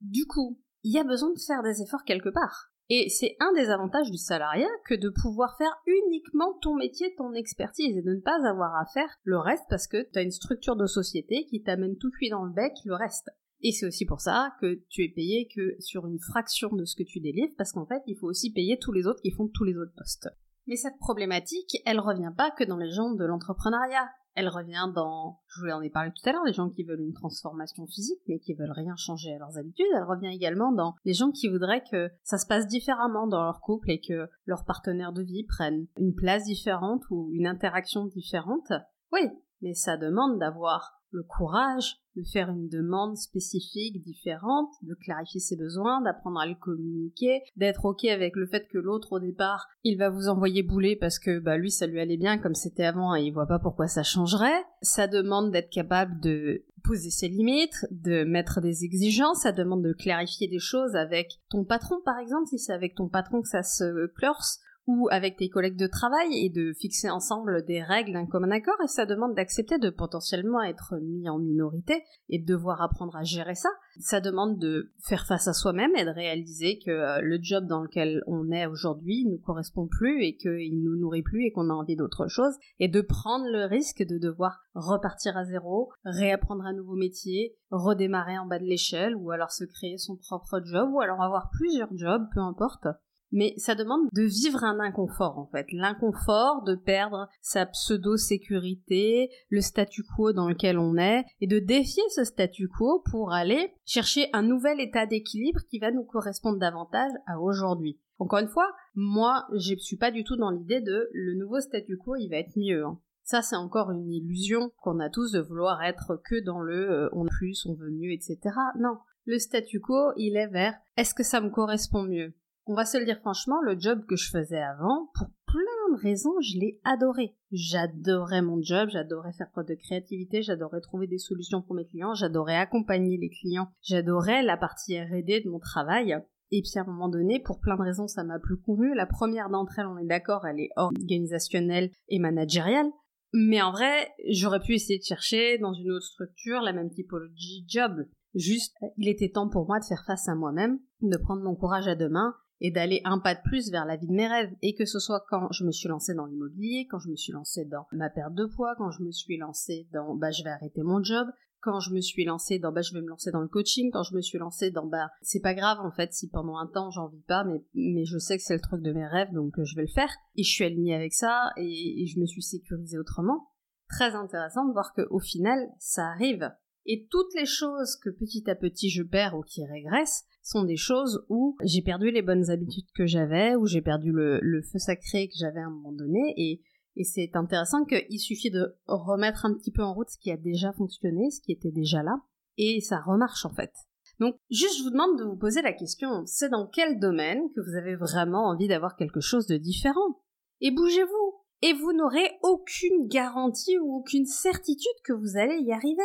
Du 0.00 0.26
coup, 0.26 0.60
il 0.82 0.92
y 0.92 0.98
a 0.98 1.04
besoin 1.04 1.32
de 1.32 1.38
faire 1.38 1.62
des 1.62 1.80
efforts 1.80 2.04
quelque 2.04 2.28
part. 2.28 2.72
Et 2.88 3.08
c'est 3.08 3.36
un 3.40 3.52
des 3.52 3.70
avantages 3.70 4.10
du 4.10 4.18
salariat 4.18 4.68
que 4.88 4.94
de 4.94 5.08
pouvoir 5.08 5.56
faire 5.58 5.76
uniquement 5.86 6.54
ton 6.60 6.74
métier, 6.74 7.14
ton 7.16 7.32
expertise, 7.34 7.96
et 7.96 8.02
de 8.02 8.14
ne 8.14 8.20
pas 8.20 8.38
avoir 8.48 8.74
à 8.76 8.86
faire 8.86 9.10
le 9.24 9.38
reste 9.38 9.64
parce 9.68 9.88
que 9.88 10.08
tu 10.12 10.18
as 10.18 10.22
une 10.22 10.30
structure 10.30 10.76
de 10.76 10.86
société 10.86 11.46
qui 11.46 11.62
t'amène 11.62 11.96
tout 11.96 12.10
cuit 12.10 12.30
dans 12.30 12.44
le 12.44 12.52
bec 12.52 12.72
le 12.84 12.94
reste. 12.94 13.30
Et 13.62 13.72
c'est 13.72 13.86
aussi 13.86 14.04
pour 14.04 14.20
ça 14.20 14.52
que 14.60 14.80
tu 14.90 15.02
es 15.04 15.08
payé 15.08 15.48
que 15.54 15.76
sur 15.80 16.06
une 16.06 16.20
fraction 16.20 16.68
de 16.74 16.84
ce 16.84 16.94
que 16.94 17.02
tu 17.02 17.20
délivres, 17.20 17.54
parce 17.56 17.72
qu'en 17.72 17.86
fait, 17.86 18.02
il 18.06 18.16
faut 18.16 18.28
aussi 18.28 18.52
payer 18.52 18.78
tous 18.78 18.92
les 18.92 19.06
autres 19.06 19.22
qui 19.22 19.30
font 19.30 19.48
tous 19.48 19.64
les 19.64 19.76
autres 19.76 19.94
postes. 19.96 20.28
Mais 20.66 20.76
cette 20.76 20.98
problématique, 20.98 21.76
elle 21.84 22.00
revient 22.00 22.32
pas 22.36 22.50
que 22.50 22.64
dans 22.64 22.76
les 22.76 22.90
gens 22.90 23.12
de 23.12 23.24
l'entrepreneuriat. 23.24 24.08
Elle 24.34 24.48
revient 24.48 24.92
dans, 24.94 25.40
je 25.46 25.62
vous 25.62 25.72
en 25.72 25.80
ai 25.80 25.88
parlé 25.88 26.10
tout 26.10 26.28
à 26.28 26.32
l'heure, 26.32 26.44
les 26.44 26.52
gens 26.52 26.68
qui 26.68 26.84
veulent 26.84 27.00
une 27.00 27.14
transformation 27.14 27.86
physique 27.86 28.20
mais 28.28 28.38
qui 28.38 28.52
veulent 28.52 28.72
rien 28.74 28.94
changer 28.96 29.32
à 29.34 29.38
leurs 29.38 29.56
habitudes. 29.56 29.86
Elle 29.94 30.02
revient 30.02 30.34
également 30.34 30.72
dans 30.72 30.94
les 31.06 31.14
gens 31.14 31.30
qui 31.30 31.48
voudraient 31.48 31.84
que 31.90 32.10
ça 32.22 32.36
se 32.36 32.46
passe 32.46 32.66
différemment 32.66 33.26
dans 33.26 33.42
leur 33.42 33.60
couple 33.62 33.90
et 33.90 34.00
que 34.00 34.28
leur 34.44 34.66
partenaire 34.66 35.14
de 35.14 35.22
vie 35.22 35.44
prenne 35.44 35.86
une 35.96 36.14
place 36.14 36.44
différente 36.44 37.02
ou 37.10 37.30
une 37.32 37.46
interaction 37.46 38.04
différente. 38.04 38.72
Oui, 39.10 39.22
mais 39.62 39.72
ça 39.72 39.96
demande 39.96 40.38
d'avoir 40.38 41.00
le 41.10 41.22
courage 41.22 41.96
de 42.16 42.22
faire 42.22 42.48
une 42.48 42.68
demande 42.68 43.16
spécifique, 43.16 44.02
différente, 44.02 44.70
de 44.82 44.94
clarifier 44.94 45.40
ses 45.40 45.56
besoins, 45.56 46.00
d'apprendre 46.00 46.40
à 46.40 46.46
le 46.46 46.54
communiquer, 46.54 47.42
d'être 47.56 47.84
ok 47.84 48.06
avec 48.06 48.36
le 48.36 48.46
fait 48.46 48.66
que 48.68 48.78
l'autre 48.78 49.12
au 49.12 49.18
départ, 49.18 49.68
il 49.84 49.98
va 49.98 50.08
vous 50.08 50.28
envoyer 50.28 50.62
bouler 50.62 50.96
parce 50.96 51.18
que 51.18 51.38
bah 51.38 51.58
lui 51.58 51.70
ça 51.70 51.86
lui 51.86 52.00
allait 52.00 52.16
bien 52.16 52.38
comme 52.38 52.54
c'était 52.54 52.84
avant 52.84 53.14
et 53.14 53.22
il 53.22 53.32
voit 53.32 53.46
pas 53.46 53.58
pourquoi 53.58 53.86
ça 53.86 54.02
changerait. 54.02 54.64
Ça 54.80 55.06
demande 55.06 55.52
d'être 55.52 55.70
capable 55.70 56.20
de 56.20 56.64
poser 56.82 57.10
ses 57.10 57.28
limites, 57.28 57.86
de 57.90 58.24
mettre 58.24 58.60
des 58.60 58.84
exigences, 58.84 59.42
ça 59.42 59.52
demande 59.52 59.82
de 59.82 59.92
clarifier 59.92 60.48
des 60.48 60.58
choses 60.58 60.94
avec 60.94 61.40
ton 61.50 61.64
patron 61.64 61.96
par 62.04 62.18
exemple, 62.18 62.46
si 62.48 62.58
c'est 62.58 62.72
avec 62.72 62.94
ton 62.94 63.08
patron 63.08 63.42
que 63.42 63.48
ça 63.48 63.62
se 63.62 64.06
clorse, 64.14 64.60
ou 64.86 65.08
avec 65.10 65.36
tes 65.36 65.48
collègues 65.48 65.78
de 65.78 65.86
travail 65.86 66.44
et 66.44 66.48
de 66.48 66.72
fixer 66.72 67.10
ensemble 67.10 67.64
des 67.64 67.82
règles 67.82 68.12
d'un 68.12 68.26
commun 68.26 68.50
accord 68.50 68.76
et 68.84 68.88
ça 68.88 69.04
demande 69.04 69.34
d'accepter 69.34 69.78
de 69.78 69.90
potentiellement 69.90 70.62
être 70.62 70.94
mis 71.02 71.28
en 71.28 71.38
minorité 71.38 72.04
et 72.28 72.38
de 72.38 72.46
devoir 72.46 72.80
apprendre 72.82 73.16
à 73.16 73.24
gérer 73.24 73.54
ça. 73.54 73.68
Ça 73.98 74.20
demande 74.20 74.58
de 74.58 74.92
faire 75.02 75.26
face 75.26 75.48
à 75.48 75.52
soi-même 75.52 75.94
et 75.96 76.04
de 76.04 76.10
réaliser 76.10 76.78
que 76.78 76.90
euh, 76.90 77.20
le 77.20 77.38
job 77.40 77.66
dans 77.66 77.82
lequel 77.82 78.22
on 78.26 78.50
est 78.50 78.66
aujourd'hui 78.66 79.24
nous 79.24 79.38
correspond 79.38 79.88
plus 79.88 80.22
et 80.22 80.36
qu'il 80.36 80.82
nous 80.82 80.96
nourrit 80.96 81.22
plus 81.22 81.46
et 81.46 81.52
qu'on 81.52 81.70
a 81.70 81.74
envie 81.74 81.96
d'autre 81.96 82.28
chose 82.28 82.54
et 82.78 82.88
de 82.88 83.00
prendre 83.00 83.46
le 83.46 83.64
risque 83.64 84.04
de 84.06 84.18
devoir 84.18 84.60
repartir 84.74 85.36
à 85.36 85.44
zéro, 85.44 85.90
réapprendre 86.04 86.64
un 86.64 86.74
nouveau 86.74 86.94
métier, 86.94 87.56
redémarrer 87.70 88.38
en 88.38 88.46
bas 88.46 88.58
de 88.58 88.64
l'échelle 88.64 89.16
ou 89.16 89.30
alors 89.30 89.50
se 89.50 89.64
créer 89.64 89.98
son 89.98 90.16
propre 90.16 90.60
job 90.64 90.90
ou 90.92 91.00
alors 91.00 91.22
avoir 91.22 91.50
plusieurs 91.50 91.94
jobs, 91.96 92.26
peu 92.32 92.40
importe 92.40 92.86
mais 93.32 93.54
ça 93.56 93.74
demande 93.74 94.08
de 94.12 94.22
vivre 94.22 94.64
un 94.64 94.80
inconfort 94.80 95.38
en 95.38 95.46
fait. 95.46 95.66
L'inconfort 95.72 96.62
de 96.64 96.74
perdre 96.74 97.28
sa 97.40 97.66
pseudo-sécurité, 97.66 99.30
le 99.50 99.60
statu 99.60 100.02
quo 100.02 100.32
dans 100.32 100.48
lequel 100.48 100.78
on 100.78 100.96
est, 100.96 101.24
et 101.40 101.46
de 101.46 101.58
défier 101.58 102.02
ce 102.14 102.24
statu 102.24 102.68
quo 102.68 103.02
pour 103.10 103.32
aller 103.32 103.72
chercher 103.84 104.28
un 104.32 104.42
nouvel 104.42 104.80
état 104.80 105.06
d'équilibre 105.06 105.60
qui 105.68 105.78
va 105.78 105.90
nous 105.90 106.04
correspondre 106.04 106.58
davantage 106.58 107.12
à 107.26 107.40
aujourd'hui. 107.40 107.98
Encore 108.18 108.38
une 108.38 108.48
fois, 108.48 108.72
moi, 108.94 109.46
je 109.52 109.74
suis 109.76 109.98
pas 109.98 110.10
du 110.10 110.24
tout 110.24 110.36
dans 110.36 110.50
l'idée 110.50 110.80
de 110.80 111.08
le 111.12 111.34
nouveau 111.34 111.60
statu 111.60 111.98
quo, 111.98 112.16
il 112.16 112.28
va 112.28 112.36
être 112.36 112.56
mieux. 112.56 112.84
Hein. 112.84 112.98
Ça, 113.24 113.42
c'est 113.42 113.56
encore 113.56 113.90
une 113.90 114.10
illusion 114.10 114.70
qu'on 114.80 115.00
a 115.00 115.10
tous 115.10 115.32
de 115.32 115.40
vouloir 115.40 115.82
être 115.82 116.22
que 116.24 116.42
dans 116.44 116.60
le 116.60 116.90
euh, 116.90 117.08
on 117.12 117.26
plus, 117.26 117.66
on 117.66 117.74
veut 117.74 117.90
mieux, 117.90 118.12
etc. 118.12 118.38
Non. 118.78 118.98
Le 119.24 119.40
statu 119.40 119.80
quo, 119.80 120.12
il 120.16 120.36
est 120.36 120.46
vers 120.46 120.74
est-ce 120.96 121.12
que 121.12 121.24
ça 121.24 121.40
me 121.40 121.50
correspond 121.50 122.04
mieux? 122.04 122.32
On 122.66 122.74
va 122.74 122.84
se 122.84 122.98
le 122.98 123.04
dire 123.04 123.20
franchement, 123.20 123.60
le 123.62 123.78
job 123.78 124.04
que 124.06 124.16
je 124.16 124.28
faisais 124.28 124.60
avant, 124.60 125.08
pour 125.14 125.28
plein 125.46 125.96
de 125.96 126.00
raisons, 126.02 126.34
je 126.40 126.58
l'ai 126.58 126.80
adoré. 126.84 127.36
J'adorais 127.52 128.42
mon 128.42 128.60
job, 128.60 128.88
j'adorais 128.90 129.32
faire 129.32 129.50
preuve 129.52 129.66
de 129.66 129.74
créativité, 129.74 130.42
j'adorais 130.42 130.80
trouver 130.80 131.06
des 131.06 131.18
solutions 131.18 131.62
pour 131.62 131.76
mes 131.76 131.86
clients, 131.86 132.14
j'adorais 132.14 132.56
accompagner 132.56 133.16
les 133.18 133.30
clients, 133.30 133.68
j'adorais 133.82 134.42
la 134.42 134.56
partie 134.56 134.98
R&D 134.98 135.42
de 135.44 135.48
mon 135.48 135.60
travail. 135.60 136.16
Et 136.50 136.62
puis 136.62 136.72
à 136.76 136.82
un 136.82 136.86
moment 136.86 137.08
donné, 137.08 137.40
pour 137.40 137.60
plein 137.60 137.76
de 137.76 137.82
raisons, 137.82 138.08
ça 138.08 138.24
m'a 138.24 138.40
plus 138.40 138.60
convenu. 138.60 138.94
La 138.94 139.06
première 139.06 139.48
d'entre 139.48 139.78
elles, 139.78 139.86
on 139.86 139.98
est 139.98 140.06
d'accord, 140.06 140.44
elle 140.46 140.60
est 140.60 140.70
organisationnelle 140.76 141.90
et 142.08 142.18
managériale. 142.18 142.90
Mais 143.32 143.62
en 143.62 143.70
vrai, 143.70 144.10
j'aurais 144.28 144.60
pu 144.60 144.74
essayer 144.74 144.98
de 144.98 145.04
chercher 145.04 145.58
dans 145.58 145.72
une 145.72 145.90
autre 145.92 146.06
structure 146.06 146.62
la 146.62 146.72
même 146.72 146.90
typologie 146.90 147.64
job. 147.68 148.06
Juste, 148.34 148.74
il 148.96 149.08
était 149.08 149.30
temps 149.30 149.48
pour 149.48 149.66
moi 149.66 149.78
de 149.78 149.84
faire 149.84 150.04
face 150.06 150.28
à 150.28 150.34
moi-même, 150.34 150.78
de 151.00 151.16
prendre 151.16 151.42
mon 151.42 151.54
courage 151.54 151.88
à 151.88 151.94
deux 151.94 152.08
mains 152.08 152.34
et 152.60 152.70
d'aller 152.70 153.00
un 153.04 153.18
pas 153.18 153.34
de 153.34 153.40
plus 153.42 153.70
vers 153.70 153.84
la 153.84 153.96
vie 153.96 154.06
de 154.06 154.12
mes 154.12 154.28
rêves. 154.28 154.52
Et 154.62 154.74
que 154.74 154.84
ce 154.84 154.98
soit 154.98 155.24
quand 155.28 155.50
je 155.52 155.64
me 155.64 155.72
suis 155.72 155.88
lancée 155.88 156.14
dans 156.14 156.26
l'immobilier, 156.26 156.86
quand 156.90 156.98
je 156.98 157.08
me 157.08 157.16
suis 157.16 157.32
lancée 157.32 157.64
dans 157.64 157.86
ma 157.92 158.10
perte 158.10 158.34
de 158.34 158.46
poids, 158.46 158.74
quand 158.76 158.90
je 158.90 159.02
me 159.02 159.10
suis 159.10 159.36
lancée 159.36 159.88
dans 159.92 160.14
bah 160.14 160.30
je 160.30 160.42
vais 160.42 160.50
arrêter 160.50 160.82
mon 160.82 161.02
job, 161.02 161.26
quand 161.60 161.80
je 161.80 161.92
me 161.92 162.00
suis 162.00 162.24
lancée 162.24 162.58
dans 162.58 162.72
bah 162.72 162.82
je 162.82 162.94
vais 162.94 163.00
me 163.00 163.08
lancer 163.08 163.30
dans 163.30 163.40
le 163.40 163.48
coaching, 163.48 163.90
quand 163.92 164.02
je 164.02 164.14
me 164.14 164.20
suis 164.20 164.38
lancée 164.38 164.70
dans 164.70 164.86
bah 164.86 165.10
c'est 165.20 165.40
pas 165.40 165.54
grave 165.54 165.78
en 165.80 165.90
fait 165.90 166.12
si 166.12 166.28
pendant 166.28 166.56
un 166.56 166.66
temps 166.66 166.90
j'en 166.90 167.08
vis 167.08 167.24
pas, 167.26 167.44
mais 167.44 167.64
mais 167.74 168.04
je 168.04 168.18
sais 168.18 168.36
que 168.36 168.42
c'est 168.42 168.54
le 168.54 168.60
truc 168.60 168.82
de 168.82 168.92
mes 168.92 169.06
rêves 169.06 169.32
donc 169.32 169.54
je 169.62 169.74
vais 169.76 169.82
le 169.82 169.92
faire. 169.92 170.10
Et 170.36 170.42
je 170.42 170.50
suis 170.50 170.64
alignée 170.64 170.94
avec 170.94 171.12
ça 171.12 171.50
et, 171.56 172.02
et 172.02 172.06
je 172.06 172.20
me 172.20 172.26
suis 172.26 172.42
sécurisée 172.42 172.98
autrement. 172.98 173.48
Très 173.88 174.14
intéressant 174.14 174.66
de 174.66 174.72
voir 174.72 174.92
que 174.94 175.02
au 175.10 175.20
final 175.20 175.68
ça 175.78 176.06
arrive 176.08 176.50
Et 176.86 177.06
toutes 177.10 177.34
les 177.34 177.46
choses 177.46 177.96
que 178.02 178.10
petit 178.10 178.48
à 178.50 178.54
petit 178.54 178.90
je 178.90 179.02
perds 179.02 179.36
ou 179.36 179.42
qui 179.42 179.64
régressent 179.64 180.24
sont 180.46 180.64
des 180.64 180.76
choses 180.76 181.24
où 181.28 181.56
j'ai 181.64 181.82
perdu 181.82 182.10
les 182.10 182.22
bonnes 182.22 182.50
habitudes 182.50 182.86
que 182.94 183.06
j'avais, 183.06 183.56
où 183.56 183.66
j'ai 183.66 183.82
perdu 183.82 184.12
le, 184.12 184.62
feu 184.62 184.78
sacré 184.78 185.26
que 185.26 185.34
j'avais 185.36 185.60
à 185.60 185.66
un 185.66 185.70
moment 185.70 185.92
donné, 185.92 186.34
et, 186.36 186.62
c'est 187.02 187.36
intéressant 187.36 187.84
qu'il 187.84 188.18
suffit 188.18 188.50
de 188.50 188.74
remettre 188.86 189.44
un 189.44 189.52
petit 189.52 189.70
peu 189.70 189.82
en 189.82 189.92
route 189.92 190.08
ce 190.08 190.18
qui 190.18 190.30
a 190.30 190.38
déjà 190.38 190.72
fonctionné, 190.72 191.30
ce 191.30 191.42
qui 191.42 191.52
était 191.52 191.70
déjà 191.70 192.02
là, 192.02 192.22
et 192.56 192.80
ça 192.80 193.00
remarche 193.00 193.44
en 193.44 193.52
fait. 193.52 193.72
Donc, 194.18 194.36
juste, 194.48 194.78
je 194.78 194.84
vous 194.84 194.90
demande 194.90 195.18
de 195.18 195.24
vous 195.24 195.36
poser 195.36 195.60
la 195.60 195.74
question, 195.74 196.24
c'est 196.24 196.48
dans 196.48 196.66
quel 196.66 196.98
domaine 196.98 197.50
que 197.54 197.60
vous 197.60 197.76
avez 197.76 197.96
vraiment 197.96 198.46
envie 198.46 198.68
d'avoir 198.68 198.96
quelque 198.96 199.20
chose 199.20 199.46
de 199.46 199.58
différent? 199.58 200.22
Et 200.62 200.70
bougez-vous 200.70 201.34
Et 201.60 201.74
vous 201.74 201.92
n'aurez 201.92 202.30
aucune 202.42 203.08
garantie 203.08 203.78
ou 203.78 203.96
aucune 203.96 204.24
certitude 204.24 205.02
que 205.04 205.12
vous 205.12 205.36
allez 205.36 205.58
y 205.58 205.72
arriver. 205.72 206.02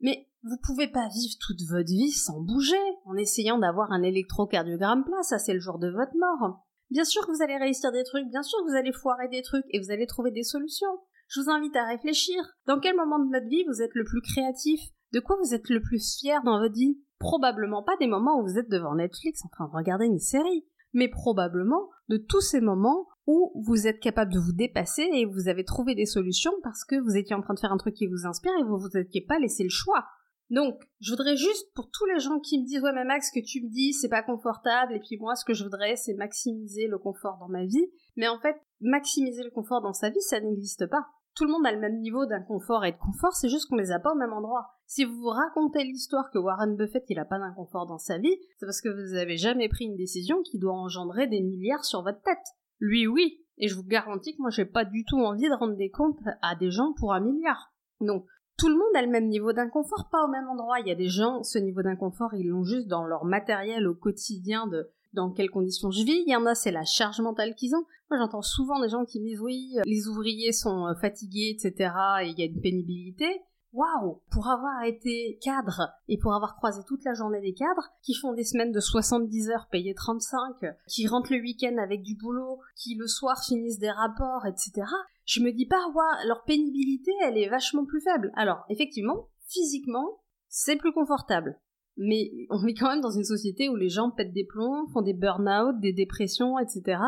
Mais 0.00 0.26
vous 0.44 0.56
pouvez 0.62 0.88
pas 0.88 1.08
vivre 1.08 1.36
toute 1.40 1.62
votre 1.68 1.88
vie 1.88 2.10
sans 2.10 2.40
bouger, 2.40 2.82
en 3.04 3.16
essayant 3.16 3.58
d'avoir 3.58 3.92
un 3.92 4.02
électrocardiogramme 4.02 5.04
plat, 5.04 5.22
ça 5.22 5.38
c'est 5.38 5.54
le 5.54 5.60
jour 5.60 5.78
de 5.78 5.88
votre 5.88 6.16
mort. 6.18 6.66
Bien 6.90 7.04
sûr 7.04 7.24
que 7.24 7.32
vous 7.32 7.42
allez 7.42 7.56
réussir 7.56 7.92
des 7.92 8.04
trucs, 8.04 8.28
bien 8.28 8.42
sûr 8.42 8.58
que 8.58 8.70
vous 8.70 8.76
allez 8.76 8.92
foirer 8.92 9.28
des 9.28 9.42
trucs 9.42 9.64
et 9.70 9.80
vous 9.80 9.90
allez 9.90 10.06
trouver 10.06 10.30
des 10.30 10.42
solutions. 10.42 10.98
Je 11.28 11.40
vous 11.40 11.50
invite 11.50 11.76
à 11.76 11.86
réfléchir. 11.86 12.36
Dans 12.66 12.80
quel 12.80 12.96
moment 12.96 13.18
de 13.18 13.30
votre 13.32 13.48
vie 13.48 13.64
vous 13.66 13.80
êtes 13.80 13.94
le 13.94 14.04
plus 14.04 14.20
créatif? 14.20 14.80
De 15.12 15.20
quoi 15.20 15.36
vous 15.42 15.54
êtes 15.54 15.70
le 15.70 15.80
plus 15.80 16.18
fier 16.18 16.42
dans 16.44 16.58
votre 16.58 16.74
vie? 16.74 16.98
Probablement 17.18 17.82
pas 17.82 17.96
des 18.00 18.08
moments 18.08 18.40
où 18.40 18.42
vous 18.42 18.58
êtes 18.58 18.68
devant 18.68 18.96
Netflix 18.96 19.44
en 19.44 19.48
train 19.48 19.66
de 19.68 19.76
regarder 19.76 20.06
une 20.06 20.18
série, 20.18 20.66
mais 20.92 21.08
probablement 21.08 21.88
de 22.08 22.16
tous 22.16 22.40
ces 22.40 22.60
moments 22.60 23.06
où 23.26 23.52
vous 23.64 23.86
êtes 23.86 24.00
capable 24.00 24.32
de 24.32 24.40
vous 24.40 24.52
dépasser 24.52 25.08
et 25.14 25.24
vous 25.24 25.48
avez 25.48 25.64
trouvé 25.64 25.94
des 25.94 26.06
solutions 26.06 26.52
parce 26.62 26.84
que 26.84 26.96
vous 27.00 27.16
étiez 27.16 27.36
en 27.36 27.40
train 27.40 27.54
de 27.54 27.60
faire 27.60 27.72
un 27.72 27.78
truc 27.78 27.94
qui 27.94 28.08
vous 28.08 28.26
inspire 28.26 28.52
et 28.58 28.64
vous 28.64 28.76
vous 28.76 28.98
étiez 28.98 29.24
pas 29.26 29.38
laissé 29.38 29.62
le 29.62 29.70
choix. 29.70 30.04
Donc, 30.52 30.78
je 31.00 31.10
voudrais 31.10 31.34
juste 31.34 31.72
pour 31.74 31.90
tous 31.90 32.04
les 32.04 32.20
gens 32.20 32.38
qui 32.38 32.60
me 32.60 32.66
disent 32.66 32.82
ouais 32.82 32.92
mais 32.92 33.04
Max 33.04 33.30
ce 33.30 33.40
que 33.40 33.44
tu 33.44 33.64
me 33.64 33.70
dis 33.70 33.94
c'est 33.94 34.10
pas 34.10 34.22
confortable 34.22 34.94
et 34.94 35.00
puis 35.00 35.16
moi 35.18 35.34
ce 35.34 35.46
que 35.46 35.54
je 35.54 35.64
voudrais 35.64 35.96
c'est 35.96 36.12
maximiser 36.12 36.88
le 36.88 36.98
confort 36.98 37.38
dans 37.40 37.48
ma 37.48 37.64
vie, 37.64 37.90
mais 38.16 38.28
en 38.28 38.38
fait 38.38 38.56
maximiser 38.82 39.42
le 39.44 39.50
confort 39.50 39.80
dans 39.80 39.94
sa 39.94 40.10
vie 40.10 40.20
ça 40.20 40.40
n'existe 40.40 40.86
pas. 40.86 41.06
Tout 41.34 41.46
le 41.46 41.52
monde 41.52 41.64
a 41.64 41.72
le 41.72 41.80
même 41.80 42.00
niveau 42.00 42.26
d'inconfort 42.26 42.84
et 42.84 42.92
de 42.92 42.98
confort, 42.98 43.32
c'est 43.32 43.48
juste 43.48 43.66
qu'on 43.70 43.76
les 43.76 43.92
a 43.92 43.98
pas 43.98 44.12
au 44.12 44.18
même 44.18 44.34
endroit. 44.34 44.68
Si 44.84 45.04
vous 45.04 45.14
vous 45.14 45.30
racontez 45.30 45.84
l'histoire 45.84 46.30
que 46.30 46.38
Warren 46.38 46.76
Buffett 46.76 47.04
il 47.08 47.18
a 47.18 47.24
pas 47.24 47.38
d'inconfort 47.38 47.86
dans 47.86 47.96
sa 47.96 48.18
vie, 48.18 48.36
c'est 48.58 48.66
parce 48.66 48.82
que 48.82 48.90
vous 48.90 49.16
avez 49.16 49.38
jamais 49.38 49.70
pris 49.70 49.86
une 49.86 49.96
décision 49.96 50.42
qui 50.42 50.58
doit 50.58 50.74
engendrer 50.74 51.26
des 51.28 51.40
milliards 51.40 51.86
sur 51.86 52.02
votre 52.02 52.20
tête. 52.20 52.36
Lui, 52.78 53.06
oui. 53.06 53.38
Et 53.56 53.68
je 53.68 53.74
vous 53.74 53.84
garantis 53.84 54.36
que 54.36 54.42
moi, 54.42 54.50
j'ai 54.50 54.66
pas 54.66 54.84
du 54.84 55.04
tout 55.06 55.18
envie 55.18 55.48
de 55.48 55.54
rendre 55.54 55.76
des 55.76 55.90
comptes 55.90 56.18
à 56.42 56.56
des 56.56 56.70
gens 56.70 56.92
pour 56.98 57.14
un 57.14 57.20
milliard. 57.20 57.72
Donc, 58.00 58.26
tout 58.62 58.68
le 58.68 58.76
monde 58.76 58.94
a 58.94 59.02
le 59.02 59.08
même 59.08 59.26
niveau 59.26 59.52
d'inconfort, 59.52 60.08
pas 60.08 60.24
au 60.24 60.28
même 60.28 60.48
endroit. 60.48 60.78
Il 60.78 60.86
y 60.86 60.92
a 60.92 60.94
des 60.94 61.08
gens, 61.08 61.42
ce 61.42 61.58
niveau 61.58 61.82
d'inconfort, 61.82 62.32
ils 62.34 62.46
l'ont 62.46 62.62
juste 62.62 62.86
dans 62.86 63.04
leur 63.04 63.24
matériel 63.24 63.88
au 63.88 63.94
quotidien 63.94 64.68
de 64.68 64.88
dans 65.14 65.32
quelles 65.32 65.50
conditions 65.50 65.90
je 65.90 66.04
vis. 66.04 66.22
Il 66.24 66.30
y 66.30 66.36
en 66.36 66.46
a, 66.46 66.54
c'est 66.54 66.70
la 66.70 66.84
charge 66.84 67.20
mentale 67.20 67.56
qu'ils 67.56 67.74
ont. 67.74 67.84
Moi, 68.08 68.20
j'entends 68.20 68.40
souvent 68.40 68.80
des 68.80 68.88
gens 68.88 69.04
qui 69.04 69.18
me 69.18 69.26
disent 69.26 69.40
oui, 69.40 69.74
les 69.84 70.06
ouvriers 70.06 70.52
sont 70.52 70.86
euh, 70.86 70.94
fatigués, 70.94 71.56
etc. 71.58 71.92
et 72.22 72.28
il 72.28 72.38
y 72.38 72.42
a 72.42 72.46
une 72.46 72.60
pénibilité 72.60 73.42
waouh, 73.72 74.20
pour 74.30 74.48
avoir 74.48 74.84
été 74.84 75.38
cadre 75.42 75.88
et 76.06 76.18
pour 76.18 76.34
avoir 76.34 76.56
croisé 76.56 76.82
toute 76.86 77.04
la 77.04 77.14
journée 77.14 77.40
des 77.40 77.54
cadres 77.54 77.88
qui 78.02 78.14
font 78.14 78.34
des 78.34 78.44
semaines 78.44 78.70
de 78.70 78.80
70 78.80 79.50
heures 79.50 79.66
payées 79.70 79.94
35, 79.94 80.56
qui 80.86 81.06
rentrent 81.06 81.32
le 81.32 81.40
week-end 81.40 81.76
avec 81.78 82.02
du 82.02 82.14
boulot, 82.14 82.60
qui 82.76 82.94
le 82.94 83.06
soir 83.06 83.42
finissent 83.42 83.78
des 83.78 83.90
rapports, 83.90 84.46
etc. 84.46 84.86
Je 85.24 85.40
me 85.40 85.52
dis 85.52 85.66
pas, 85.66 85.84
waouh, 85.94 86.26
leur 86.26 86.44
pénibilité, 86.44 87.12
elle 87.22 87.38
est 87.38 87.48
vachement 87.48 87.84
plus 87.84 88.00
faible. 88.00 88.32
Alors, 88.34 88.64
effectivement, 88.68 89.28
physiquement, 89.48 90.22
c'est 90.48 90.76
plus 90.76 90.92
confortable. 90.92 91.60
Mais 91.96 92.30
on 92.50 92.66
est 92.66 92.74
quand 92.74 92.88
même 92.88 93.00
dans 93.00 93.10
une 93.10 93.24
société 93.24 93.68
où 93.68 93.76
les 93.76 93.88
gens 93.88 94.10
pètent 94.10 94.32
des 94.32 94.46
plombs, 94.46 94.86
font 94.92 95.02
des 95.02 95.14
burn-out, 95.14 95.78
des 95.80 95.92
dépressions, 95.92 96.58
etc. 96.58 97.00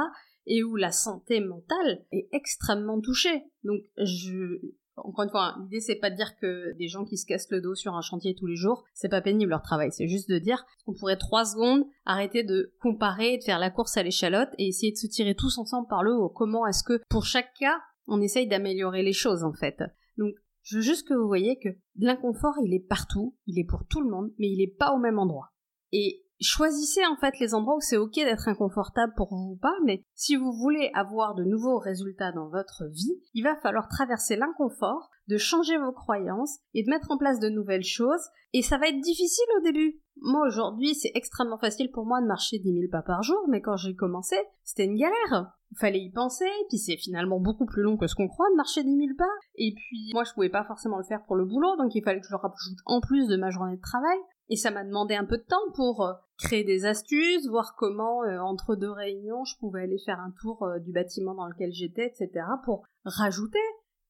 Et 0.46 0.62
où 0.62 0.76
la 0.76 0.92
santé 0.92 1.40
mentale 1.40 2.04
est 2.12 2.28
extrêmement 2.32 3.00
touchée. 3.00 3.44
Donc, 3.64 3.80
je, 3.96 4.60
encore 4.96 5.24
une 5.24 5.30
fois, 5.30 5.56
l'idée 5.62 5.80
c'est 5.80 5.96
pas 5.96 6.10
de 6.10 6.16
dire 6.16 6.36
que 6.36 6.76
des 6.76 6.88
gens 6.88 7.04
qui 7.04 7.16
se 7.16 7.26
cassent 7.26 7.50
le 7.50 7.60
dos 7.60 7.74
sur 7.74 7.94
un 7.94 8.02
chantier 8.02 8.34
tous 8.34 8.46
les 8.46 8.56
jours, 8.56 8.84
c'est 8.92 9.08
pas 9.08 9.22
pénible 9.22 9.50
leur 9.50 9.62
travail. 9.62 9.90
C'est 9.90 10.06
juste 10.06 10.28
de 10.28 10.38
dire 10.38 10.64
qu'on 10.84 10.94
pourrait 10.94 11.16
trois 11.16 11.44
secondes 11.44 11.84
arrêter 12.04 12.44
de 12.44 12.74
comparer, 12.80 13.38
de 13.38 13.42
faire 13.42 13.58
la 13.58 13.70
course 13.70 13.96
à 13.96 14.02
l'échalote 14.02 14.50
et 14.58 14.68
essayer 14.68 14.92
de 14.92 14.98
se 14.98 15.06
tirer 15.06 15.34
tous 15.34 15.58
ensemble 15.58 15.88
par 15.88 16.02
le 16.02 16.12
haut. 16.12 16.28
Comment 16.28 16.66
est-ce 16.66 16.84
que 16.84 17.00
pour 17.08 17.24
chaque 17.24 17.54
cas, 17.58 17.80
on 18.06 18.20
essaye 18.20 18.46
d'améliorer 18.46 19.02
les 19.02 19.12
choses 19.12 19.44
en 19.44 19.52
fait. 19.52 19.82
Donc, 20.16 20.34
je 20.62 20.76
veux 20.76 20.82
juste 20.82 21.06
que 21.06 21.14
vous 21.14 21.26
voyez 21.26 21.58
que 21.58 21.68
l'inconfort, 21.96 22.54
il 22.64 22.74
est 22.74 22.86
partout, 22.86 23.36
il 23.46 23.58
est 23.58 23.66
pour 23.66 23.86
tout 23.86 24.00
le 24.00 24.10
monde, 24.10 24.32
mais 24.38 24.48
il 24.48 24.62
est 24.62 24.76
pas 24.78 24.92
au 24.92 24.98
même 24.98 25.18
endroit. 25.18 25.52
Et 25.92 26.23
choisissez 26.40 27.04
en 27.06 27.16
fait 27.16 27.38
les 27.38 27.54
endroits 27.54 27.76
où 27.76 27.80
c'est 27.80 27.96
ok 27.96 28.14
d'être 28.14 28.48
inconfortable 28.48 29.12
pour 29.16 29.28
vous 29.30 29.52
ou 29.52 29.56
pas, 29.56 29.74
mais 29.84 30.04
si 30.14 30.36
vous 30.36 30.52
voulez 30.52 30.90
avoir 30.94 31.34
de 31.34 31.44
nouveaux 31.44 31.78
résultats 31.78 32.32
dans 32.32 32.48
votre 32.48 32.84
vie, 32.90 33.20
il 33.34 33.44
va 33.44 33.56
falloir 33.56 33.88
traverser 33.88 34.36
l'inconfort, 34.36 35.10
de 35.28 35.38
changer 35.38 35.78
vos 35.78 35.92
croyances 35.92 36.58
et 36.74 36.84
de 36.84 36.90
mettre 36.90 37.10
en 37.10 37.18
place 37.18 37.40
de 37.40 37.48
nouvelles 37.48 37.84
choses, 37.84 38.28
et 38.52 38.62
ça 38.62 38.78
va 38.78 38.88
être 38.88 39.00
difficile 39.00 39.46
au 39.58 39.62
début. 39.62 40.00
Moi 40.16 40.46
aujourd'hui 40.46 40.94
c'est 40.94 41.12
extrêmement 41.14 41.58
facile 41.58 41.90
pour 41.90 42.06
moi 42.06 42.20
de 42.20 42.26
marcher 42.26 42.58
10 42.58 42.72
000 42.72 42.84
pas 42.90 43.02
par 43.02 43.22
jour, 43.22 43.40
mais 43.48 43.60
quand 43.60 43.76
j'ai 43.76 43.94
commencé, 43.94 44.36
c'était 44.62 44.84
une 44.84 44.98
galère. 44.98 45.52
Il 45.72 45.78
fallait 45.78 46.02
y 46.02 46.10
penser, 46.10 46.48
puis 46.68 46.78
c'est 46.78 46.96
finalement 46.96 47.40
beaucoup 47.40 47.66
plus 47.66 47.82
long 47.82 47.96
que 47.96 48.06
ce 48.06 48.14
qu'on 48.14 48.28
croit 48.28 48.50
de 48.50 48.56
marcher 48.56 48.84
10 48.84 48.90
000 48.90 49.00
pas, 49.18 49.24
et 49.56 49.74
puis 49.74 50.10
moi 50.12 50.24
je 50.24 50.32
pouvais 50.32 50.50
pas 50.50 50.64
forcément 50.64 50.98
le 50.98 51.04
faire 51.04 51.24
pour 51.26 51.36
le 51.36 51.44
boulot, 51.44 51.76
donc 51.76 51.94
il 51.94 52.02
fallait 52.04 52.20
que 52.20 52.26
je 52.26 52.32
le 52.32 52.38
rajoute 52.38 52.78
en 52.86 53.00
plus 53.00 53.26
de 53.26 53.36
ma 53.36 53.50
journée 53.50 53.76
de 53.76 53.82
travail. 53.82 54.18
Et 54.48 54.56
ça 54.56 54.70
m'a 54.70 54.84
demandé 54.84 55.14
un 55.14 55.24
peu 55.24 55.38
de 55.38 55.42
temps 55.42 55.72
pour 55.74 56.02
euh, 56.02 56.12
créer 56.38 56.64
des 56.64 56.84
astuces, 56.84 57.46
voir 57.48 57.74
comment, 57.76 58.22
euh, 58.24 58.38
entre 58.38 58.76
deux 58.76 58.90
réunions, 58.90 59.44
je 59.44 59.56
pouvais 59.58 59.82
aller 59.82 59.98
faire 59.98 60.20
un 60.20 60.32
tour 60.40 60.62
euh, 60.64 60.78
du 60.78 60.92
bâtiment 60.92 61.34
dans 61.34 61.46
lequel 61.46 61.72
j'étais, 61.72 62.06
etc., 62.06 62.44
pour 62.64 62.84
rajouter. 63.04 63.58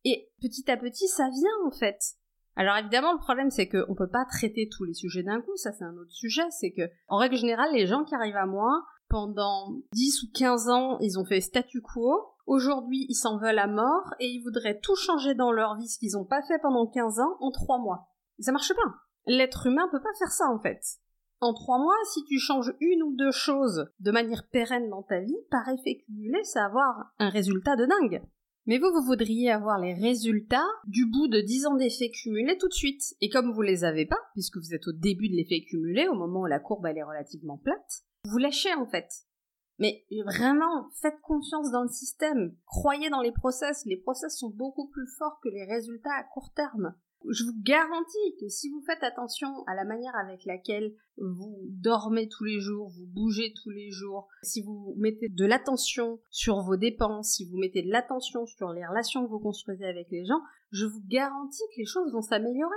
Et 0.04 0.28
petit 0.40 0.70
à 0.70 0.76
petit, 0.76 1.06
ça 1.08 1.28
vient, 1.30 1.66
en 1.66 1.70
fait. 1.70 1.98
Alors 2.56 2.76
évidemment, 2.76 3.12
le 3.12 3.18
problème, 3.18 3.50
c'est 3.50 3.68
qu'on 3.68 3.94
peut 3.94 4.10
pas 4.10 4.24
traiter 4.24 4.68
tous 4.68 4.84
les 4.84 4.94
sujets 4.94 5.24
d'un 5.24 5.40
coup, 5.40 5.56
ça 5.56 5.72
c'est 5.72 5.84
un 5.84 5.96
autre 5.96 6.12
sujet, 6.12 6.44
c'est 6.50 6.70
que, 6.70 6.88
en 7.08 7.16
règle 7.16 7.36
générale, 7.36 7.72
les 7.72 7.86
gens 7.86 8.04
qui 8.04 8.14
arrivent 8.14 8.36
à 8.36 8.46
moi, 8.46 8.84
pendant 9.08 9.80
10 9.92 10.22
ou 10.22 10.26
15 10.32 10.68
ans, 10.68 10.98
ils 11.00 11.18
ont 11.18 11.24
fait 11.24 11.40
statu 11.40 11.80
quo, 11.80 12.34
aujourd'hui, 12.46 13.06
ils 13.08 13.16
s'en 13.16 13.38
veulent 13.38 13.58
à 13.58 13.66
mort, 13.66 14.14
et 14.20 14.26
ils 14.26 14.42
voudraient 14.42 14.78
tout 14.78 14.94
changer 14.94 15.34
dans 15.34 15.50
leur 15.50 15.76
vie, 15.76 15.88
ce 15.88 15.98
qu'ils 15.98 16.16
ont 16.16 16.24
pas 16.24 16.42
fait 16.42 16.58
pendant 16.62 16.86
15 16.86 17.18
ans, 17.18 17.36
en 17.40 17.50
3 17.50 17.78
mois. 17.78 18.08
Ça 18.38 18.52
marche 18.52 18.72
pas. 18.72 19.03
L'être 19.26 19.66
humain 19.66 19.88
peut 19.90 20.02
pas 20.02 20.14
faire 20.18 20.32
ça, 20.32 20.46
en 20.48 20.58
fait. 20.58 20.80
En 21.40 21.52
trois 21.52 21.78
mois, 21.78 21.96
si 22.12 22.24
tu 22.24 22.38
changes 22.38 22.74
une 22.80 23.02
ou 23.02 23.14
deux 23.16 23.32
choses 23.32 23.90
de 24.00 24.10
manière 24.10 24.48
pérenne 24.48 24.88
dans 24.88 25.02
ta 25.02 25.20
vie, 25.20 25.36
par 25.50 25.68
effet 25.68 25.98
cumulé, 26.06 26.42
ça 26.44 26.60
va 26.60 26.66
avoir 26.66 27.12
un 27.18 27.28
résultat 27.28 27.76
de 27.76 27.86
dingue. 27.86 28.22
Mais 28.66 28.78
vous, 28.78 28.90
vous 28.94 29.04
voudriez 29.04 29.50
avoir 29.50 29.78
les 29.78 29.92
résultats 29.92 30.66
du 30.86 31.04
bout 31.04 31.28
de 31.28 31.40
dix 31.40 31.66
ans 31.66 31.74
d'effet 31.74 32.10
cumulé 32.10 32.56
tout 32.56 32.68
de 32.68 32.72
suite. 32.72 33.02
Et 33.20 33.28
comme 33.28 33.52
vous 33.52 33.60
les 33.60 33.84
avez 33.84 34.06
pas, 34.06 34.20
puisque 34.32 34.56
vous 34.56 34.72
êtes 34.72 34.88
au 34.88 34.92
début 34.92 35.28
de 35.28 35.34
l'effet 35.34 35.60
cumulé, 35.68 36.08
au 36.08 36.14
moment 36.14 36.40
où 36.40 36.46
la 36.46 36.60
courbe 36.60 36.86
elle 36.86 36.96
est 36.96 37.02
relativement 37.02 37.58
plate, 37.58 38.04
vous 38.24 38.38
lâchez 38.38 38.72
en 38.72 38.86
fait. 38.86 39.10
Mais 39.78 40.06
vraiment, 40.24 40.88
faites 41.02 41.20
confiance 41.20 41.70
dans 41.72 41.82
le 41.82 41.88
système. 41.88 42.56
Croyez 42.64 43.10
dans 43.10 43.20
les 43.20 43.32
process. 43.32 43.84
Les 43.84 43.98
process 43.98 44.38
sont 44.38 44.50
beaucoup 44.50 44.88
plus 44.88 45.08
forts 45.18 45.40
que 45.42 45.48
les 45.48 45.64
résultats 45.64 46.14
à 46.16 46.24
court 46.24 46.52
terme 46.54 46.94
je 47.30 47.44
vous 47.44 47.54
garantis 47.62 48.36
que 48.40 48.48
si 48.48 48.70
vous 48.70 48.82
faites 48.82 49.02
attention 49.02 49.64
à 49.66 49.74
la 49.74 49.84
manière 49.84 50.14
avec 50.16 50.44
laquelle 50.44 50.94
vous 51.16 51.58
dormez 51.68 52.28
tous 52.28 52.44
les 52.44 52.60
jours, 52.60 52.88
vous 52.90 53.06
bougez 53.06 53.52
tous 53.62 53.70
les 53.70 53.90
jours, 53.90 54.28
si 54.42 54.62
vous 54.62 54.94
mettez 54.96 55.28
de 55.28 55.44
l'attention 55.44 56.20
sur 56.30 56.60
vos 56.60 56.76
dépenses, 56.76 57.34
si 57.34 57.44
vous 57.44 57.56
mettez 57.56 57.82
de 57.82 57.90
l'attention 57.90 58.46
sur 58.46 58.72
les 58.72 58.86
relations 58.86 59.24
que 59.24 59.30
vous 59.30 59.40
construisez 59.40 59.86
avec 59.86 60.08
les 60.10 60.24
gens, 60.24 60.40
je 60.70 60.86
vous 60.86 61.02
garantis 61.06 61.62
que 61.74 61.80
les 61.80 61.86
choses 61.86 62.12
vont 62.12 62.22
s'améliorer. 62.22 62.74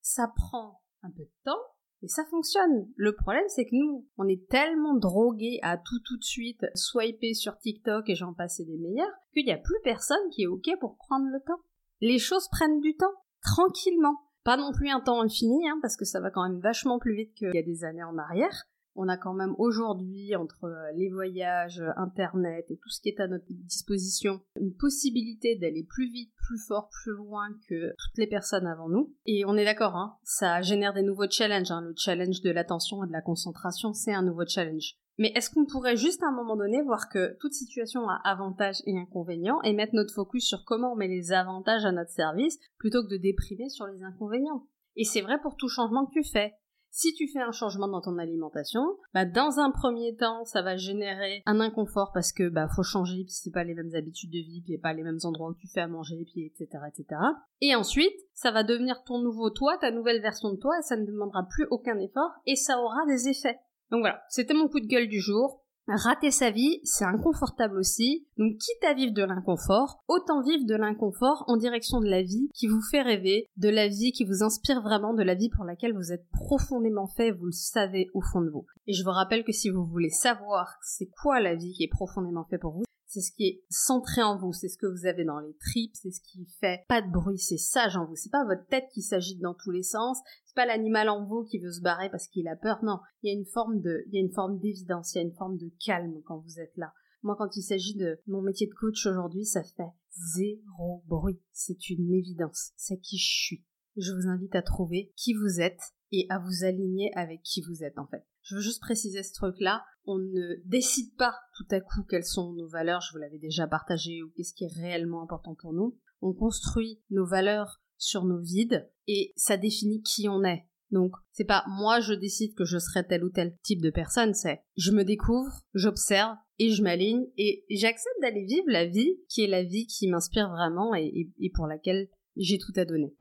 Ça 0.00 0.32
prend 0.34 0.80
un 1.02 1.10
peu 1.10 1.24
de 1.24 1.32
temps, 1.44 1.60
et 2.02 2.08
ça 2.08 2.24
fonctionne. 2.26 2.88
Le 2.96 3.14
problème, 3.14 3.44
c'est 3.48 3.66
que 3.66 3.74
nous, 3.74 4.08
on 4.16 4.26
est 4.26 4.48
tellement 4.48 4.94
drogués 4.94 5.58
à 5.62 5.76
tout 5.76 6.00
tout 6.06 6.16
de 6.16 6.24
suite, 6.24 6.64
swiper 6.74 7.34
sur 7.34 7.58
TikTok 7.58 8.08
et 8.08 8.14
j'en 8.14 8.32
passe 8.32 8.60
des 8.60 8.78
meilleurs, 8.78 9.12
qu'il 9.34 9.44
n'y 9.44 9.52
a 9.52 9.58
plus 9.58 9.80
personne 9.84 10.30
qui 10.30 10.42
est 10.42 10.46
OK 10.46 10.68
pour 10.80 10.96
prendre 10.96 11.26
le 11.26 11.40
temps. 11.40 11.60
Les 12.00 12.18
choses 12.18 12.48
prennent 12.50 12.80
du 12.80 12.96
temps 12.96 13.14
tranquillement. 13.42 14.16
Pas 14.44 14.56
non 14.56 14.72
plus 14.72 14.88
un 14.88 15.00
temps 15.00 15.20
infini, 15.20 15.68
hein, 15.68 15.78
parce 15.82 15.96
que 15.96 16.04
ça 16.04 16.20
va 16.20 16.30
quand 16.30 16.48
même 16.48 16.60
vachement 16.60 16.98
plus 16.98 17.14
vite 17.14 17.34
qu'il 17.34 17.54
y 17.54 17.58
a 17.58 17.62
des 17.62 17.84
années 17.84 18.02
en 18.02 18.16
arrière. 18.16 18.64
On 18.96 19.08
a 19.08 19.16
quand 19.16 19.34
même 19.34 19.54
aujourd'hui, 19.58 20.34
entre 20.34 20.64
euh, 20.64 20.92
les 20.96 21.10
voyages, 21.10 21.82
Internet 21.96 22.66
et 22.70 22.76
tout 22.76 22.88
ce 22.88 23.00
qui 23.00 23.08
est 23.08 23.20
à 23.20 23.28
notre 23.28 23.46
disposition, 23.48 24.40
une 24.60 24.74
possibilité 24.74 25.56
d'aller 25.56 25.84
plus 25.88 26.10
vite, 26.10 26.32
plus 26.36 26.58
fort, 26.58 26.88
plus 26.90 27.12
loin 27.12 27.48
que 27.68 27.90
toutes 27.90 28.18
les 28.18 28.26
personnes 28.26 28.66
avant 28.66 28.88
nous. 28.88 29.14
Et 29.26 29.44
on 29.46 29.56
est 29.56 29.64
d'accord, 29.64 29.94
hein, 29.94 30.16
ça 30.24 30.60
génère 30.62 30.92
des 30.92 31.02
nouveaux 31.02 31.30
challenges. 31.30 31.70
Hein. 31.70 31.82
Le 31.82 31.94
challenge 31.96 32.40
de 32.40 32.50
l'attention 32.50 33.04
et 33.04 33.06
de 33.06 33.12
la 33.12 33.22
concentration, 33.22 33.92
c'est 33.92 34.12
un 34.12 34.22
nouveau 34.22 34.44
challenge. 34.46 34.96
Mais 35.20 35.32
est-ce 35.36 35.50
qu'on 35.50 35.66
pourrait 35.66 35.98
juste 35.98 36.22
à 36.22 36.28
un 36.28 36.34
moment 36.34 36.56
donné 36.56 36.80
voir 36.80 37.10
que 37.10 37.36
toute 37.40 37.52
situation 37.52 38.08
a 38.08 38.18
avantages 38.24 38.80
et 38.86 38.98
inconvénients 38.98 39.60
et 39.62 39.74
mettre 39.74 39.94
notre 39.94 40.14
focus 40.14 40.46
sur 40.46 40.64
comment 40.64 40.94
on 40.94 40.96
met 40.96 41.08
les 41.08 41.32
avantages 41.32 41.84
à 41.84 41.92
notre 41.92 42.10
service 42.10 42.58
plutôt 42.78 43.02
que 43.02 43.10
de 43.10 43.18
déprimer 43.18 43.68
sur 43.68 43.86
les 43.86 44.02
inconvénients? 44.02 44.66
Et 44.96 45.04
c'est 45.04 45.20
vrai 45.20 45.38
pour 45.42 45.56
tout 45.56 45.68
changement 45.68 46.06
que 46.06 46.12
tu 46.12 46.24
fais. 46.24 46.54
Si 46.92 47.12
tu 47.12 47.28
fais 47.28 47.40
un 47.40 47.52
changement 47.52 47.86
dans 47.86 48.00
ton 48.00 48.16
alimentation, 48.16 48.80
bah 49.12 49.26
dans 49.26 49.60
un 49.60 49.70
premier 49.70 50.16
temps, 50.16 50.44
ça 50.46 50.62
va 50.62 50.78
générer 50.78 51.42
un 51.44 51.60
inconfort 51.60 52.12
parce 52.14 52.32
que 52.32 52.48
bah 52.48 52.66
faut 52.74 52.82
changer, 52.82 53.22
puis 53.24 53.34
c'est 53.34 53.52
pas 53.52 53.62
les 53.62 53.74
mêmes 53.74 53.94
habitudes 53.94 54.32
de 54.32 54.38
vie, 54.38 54.62
puis 54.64 54.78
pas 54.78 54.94
les 54.94 55.02
mêmes 55.02 55.20
endroits 55.22 55.50
où 55.50 55.54
tu 55.54 55.68
fais 55.68 55.82
à 55.82 55.86
manger, 55.86 56.24
puis 56.32 56.46
etc. 56.46 56.82
etc. 56.88 57.20
Et 57.60 57.76
ensuite, 57.76 58.16
ça 58.32 58.50
va 58.50 58.64
devenir 58.64 59.04
ton 59.04 59.20
nouveau 59.20 59.50
toi, 59.50 59.76
ta 59.78 59.90
nouvelle 59.90 60.22
version 60.22 60.50
de 60.50 60.58
toi, 60.58 60.78
et 60.78 60.82
ça 60.82 60.96
ne 60.96 61.04
demandera 61.04 61.46
plus 61.48 61.66
aucun 61.70 61.98
effort, 61.98 62.32
et 62.46 62.56
ça 62.56 62.80
aura 62.80 63.06
des 63.06 63.28
effets. 63.28 63.60
Donc 63.90 64.00
voilà, 64.00 64.22
c'était 64.28 64.54
mon 64.54 64.68
coup 64.68 64.80
de 64.80 64.86
gueule 64.86 65.08
du 65.08 65.20
jour. 65.20 65.62
Rater 65.88 66.30
sa 66.30 66.50
vie, 66.50 66.80
c'est 66.84 67.04
inconfortable 67.04 67.76
aussi. 67.76 68.26
Donc 68.36 68.52
quitte 68.58 68.84
à 68.84 68.94
vivre 68.94 69.12
de 69.12 69.24
l'inconfort, 69.24 70.04
autant 70.06 70.42
vivre 70.42 70.64
de 70.64 70.76
l'inconfort 70.76 71.44
en 71.48 71.56
direction 71.56 72.00
de 72.00 72.08
la 72.08 72.22
vie 72.22 72.48
qui 72.54 72.68
vous 72.68 72.80
fait 72.80 73.02
rêver, 73.02 73.48
de 73.56 73.68
la 73.68 73.88
vie 73.88 74.12
qui 74.12 74.24
vous 74.24 74.44
inspire 74.44 74.82
vraiment, 74.82 75.14
de 75.14 75.24
la 75.24 75.34
vie 75.34 75.48
pour 75.48 75.64
laquelle 75.64 75.94
vous 75.94 76.12
êtes 76.12 76.28
profondément 76.30 77.08
fait, 77.08 77.32
vous 77.32 77.46
le 77.46 77.52
savez 77.52 78.08
au 78.14 78.20
fond 78.20 78.40
de 78.40 78.50
vous. 78.50 78.66
Et 78.86 78.92
je 78.92 79.02
vous 79.02 79.10
rappelle 79.10 79.42
que 79.42 79.52
si 79.52 79.68
vous 79.68 79.84
voulez 79.84 80.10
savoir 80.10 80.76
c'est 80.82 81.10
quoi 81.22 81.40
la 81.40 81.56
vie 81.56 81.72
qui 81.72 81.82
est 81.82 81.88
profondément 81.88 82.44
fait 82.44 82.58
pour 82.58 82.74
vous, 82.74 82.84
c'est 83.10 83.22
ce 83.22 83.32
qui 83.32 83.44
est 83.44 83.64
centré 83.68 84.22
en 84.22 84.38
vous, 84.38 84.52
c'est 84.52 84.68
ce 84.68 84.78
que 84.78 84.86
vous 84.86 85.04
avez 85.04 85.24
dans 85.24 85.40
les 85.40 85.56
tripes, 85.56 85.96
c'est 85.96 86.12
ce 86.12 86.20
qui 86.20 86.46
fait 86.60 86.84
pas 86.88 87.02
de 87.02 87.10
bruit, 87.10 87.38
c'est 87.38 87.58
sage 87.58 87.96
en 87.96 88.06
vous, 88.06 88.14
c'est 88.14 88.30
pas 88.30 88.44
votre 88.44 88.64
tête 88.66 88.88
qui 88.94 89.02
s'agite 89.02 89.40
dans 89.40 89.54
tous 89.54 89.72
les 89.72 89.82
sens, 89.82 90.18
c'est 90.46 90.54
pas 90.54 90.64
l'animal 90.64 91.08
en 91.08 91.26
vous 91.26 91.42
qui 91.42 91.58
veut 91.58 91.72
se 91.72 91.80
barrer 91.80 92.08
parce 92.08 92.28
qu'il 92.28 92.46
a 92.46 92.54
peur, 92.54 92.84
non, 92.84 93.00
il 93.22 93.32
y 93.32 93.34
a 93.34 93.36
une 93.36 93.46
forme 93.46 93.80
de, 93.80 94.04
il 94.06 94.14
y 94.14 94.18
a 94.18 94.20
une 94.20 94.32
forme 94.32 94.60
d'évidence, 94.60 95.12
il 95.12 95.18
y 95.18 95.20
a 95.22 95.24
une 95.24 95.34
forme 95.34 95.58
de 95.58 95.72
calme 95.84 96.22
quand 96.24 96.38
vous 96.38 96.60
êtes 96.60 96.76
là. 96.76 96.92
Moi, 97.22 97.34
quand 97.36 97.56
il 97.56 97.62
s'agit 97.62 97.96
de 97.96 98.20
mon 98.28 98.42
métier 98.42 98.68
de 98.68 98.74
coach 98.74 99.04
aujourd'hui, 99.06 99.44
ça 99.44 99.62
fait 99.62 99.90
zéro 100.36 101.02
bruit. 101.06 101.38
C'est 101.52 101.90
une 101.90 102.14
évidence. 102.14 102.70
C'est 102.76 102.98
qui 102.98 103.18
je 103.18 103.28
suis. 103.28 103.64
Je 103.96 104.12
vous 104.12 104.28
invite 104.28 104.54
à 104.54 104.62
trouver 104.62 105.12
qui 105.16 105.34
vous 105.34 105.60
êtes 105.60 105.82
et 106.12 106.26
à 106.30 106.38
vous 106.38 106.64
aligner 106.64 107.12
avec 107.14 107.42
qui 107.42 107.60
vous 107.60 107.82
êtes 107.84 107.98
en 107.98 108.06
fait. 108.06 108.24
Je 108.42 108.54
veux 108.54 108.62
juste 108.62 108.80
préciser 108.80 109.22
ce 109.22 109.34
truc-là. 109.34 109.84
On 110.12 110.18
ne 110.18 110.56
décide 110.64 111.14
pas 111.14 111.36
tout 111.56 111.66
à 111.70 111.80
coup 111.80 112.02
quelles 112.02 112.24
sont 112.24 112.52
nos 112.54 112.66
valeurs, 112.66 113.00
je 113.00 113.12
vous 113.12 113.18
l'avais 113.18 113.38
déjà 113.38 113.68
partagé, 113.68 114.24
ou 114.24 114.30
qu'est-ce 114.30 114.52
qui 114.52 114.64
est 114.64 114.80
réellement 114.82 115.22
important 115.22 115.54
pour 115.54 115.72
nous. 115.72 115.96
On 116.20 116.32
construit 116.32 117.00
nos 117.10 117.24
valeurs 117.24 117.80
sur 117.96 118.24
nos 118.24 118.40
vides 118.40 118.90
et 119.06 119.32
ça 119.36 119.56
définit 119.56 120.02
qui 120.02 120.28
on 120.28 120.42
est. 120.42 120.66
Donc, 120.90 121.12
c'est 121.30 121.44
pas 121.44 121.64
moi 121.68 122.00
je 122.00 122.12
décide 122.12 122.56
que 122.56 122.64
je 122.64 122.78
serai 122.78 123.06
tel 123.06 123.22
ou 123.22 123.30
tel 123.30 123.56
type 123.62 123.80
de 123.82 123.90
personne, 123.90 124.34
c'est 124.34 124.64
je 124.76 124.90
me 124.90 125.04
découvre, 125.04 125.62
j'observe 125.74 126.34
et 126.58 126.70
je 126.70 126.82
m'aligne 126.82 127.28
et 127.36 127.64
j'accepte 127.70 128.20
d'aller 128.20 128.44
vivre 128.46 128.66
la 128.66 128.86
vie 128.86 129.14
qui 129.28 129.44
est 129.44 129.46
la 129.46 129.62
vie 129.62 129.86
qui 129.86 130.08
m'inspire 130.08 130.50
vraiment 130.50 130.92
et, 130.92 131.30
et 131.38 131.50
pour 131.50 131.68
laquelle 131.68 132.08
j'ai 132.34 132.58
tout 132.58 132.72
à 132.74 132.84
donner. 132.84 133.14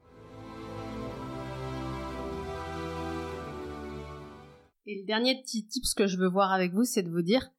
Et 4.90 5.02
le 5.02 5.06
dernier 5.06 5.40
petit 5.40 5.68
tips 5.68 5.94
que 5.94 6.08
je 6.08 6.18
veux 6.18 6.28
voir 6.28 6.52
avec 6.52 6.74
vous, 6.74 6.84
c'est 6.84 7.04
de 7.04 7.12
vous 7.12 7.22
dire, 7.22 7.52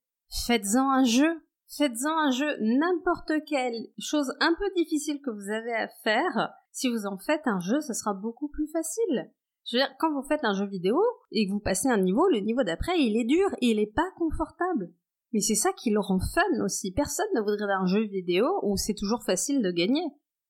faites-en 0.46 0.90
un 0.90 1.04
jeu. 1.04 1.30
Faites-en 1.78 2.18
un 2.18 2.32
jeu, 2.32 2.56
n'importe 2.60 3.30
quelle 3.46 3.86
chose 4.00 4.34
un 4.40 4.52
peu 4.58 4.64
difficile 4.74 5.20
que 5.24 5.30
vous 5.30 5.48
avez 5.48 5.72
à 5.72 5.86
faire. 6.02 6.50
Si 6.72 6.88
vous 6.88 7.06
en 7.06 7.18
faites 7.18 7.46
un 7.46 7.60
jeu, 7.60 7.80
ce 7.82 7.92
sera 7.92 8.14
beaucoup 8.14 8.48
plus 8.48 8.66
facile. 8.66 9.30
Je 9.64 9.76
veux 9.76 9.80
dire, 9.80 9.94
quand 10.00 10.12
vous 10.12 10.26
faites 10.26 10.42
un 10.42 10.54
jeu 10.54 10.66
vidéo 10.66 11.00
et 11.30 11.46
que 11.46 11.52
vous 11.52 11.60
passez 11.60 11.86
un 11.86 12.02
niveau, 12.02 12.26
le 12.26 12.40
niveau 12.40 12.64
d'après, 12.64 12.98
il 12.98 13.16
est 13.16 13.24
dur 13.24 13.48
et 13.60 13.70
il 13.70 13.78
est 13.78 13.94
pas 13.94 14.10
confortable. 14.16 14.92
Mais 15.32 15.40
c'est 15.40 15.54
ça 15.54 15.72
qui 15.72 15.90
le 15.90 16.00
rend 16.00 16.18
fun 16.18 16.64
aussi. 16.64 16.90
Personne 16.90 17.30
ne 17.36 17.42
voudrait 17.42 17.72
un 17.72 17.86
jeu 17.86 18.08
vidéo 18.08 18.58
où 18.64 18.76
c'est 18.76 18.94
toujours 18.94 19.22
facile 19.22 19.62
de 19.62 19.70
gagner. 19.70 20.02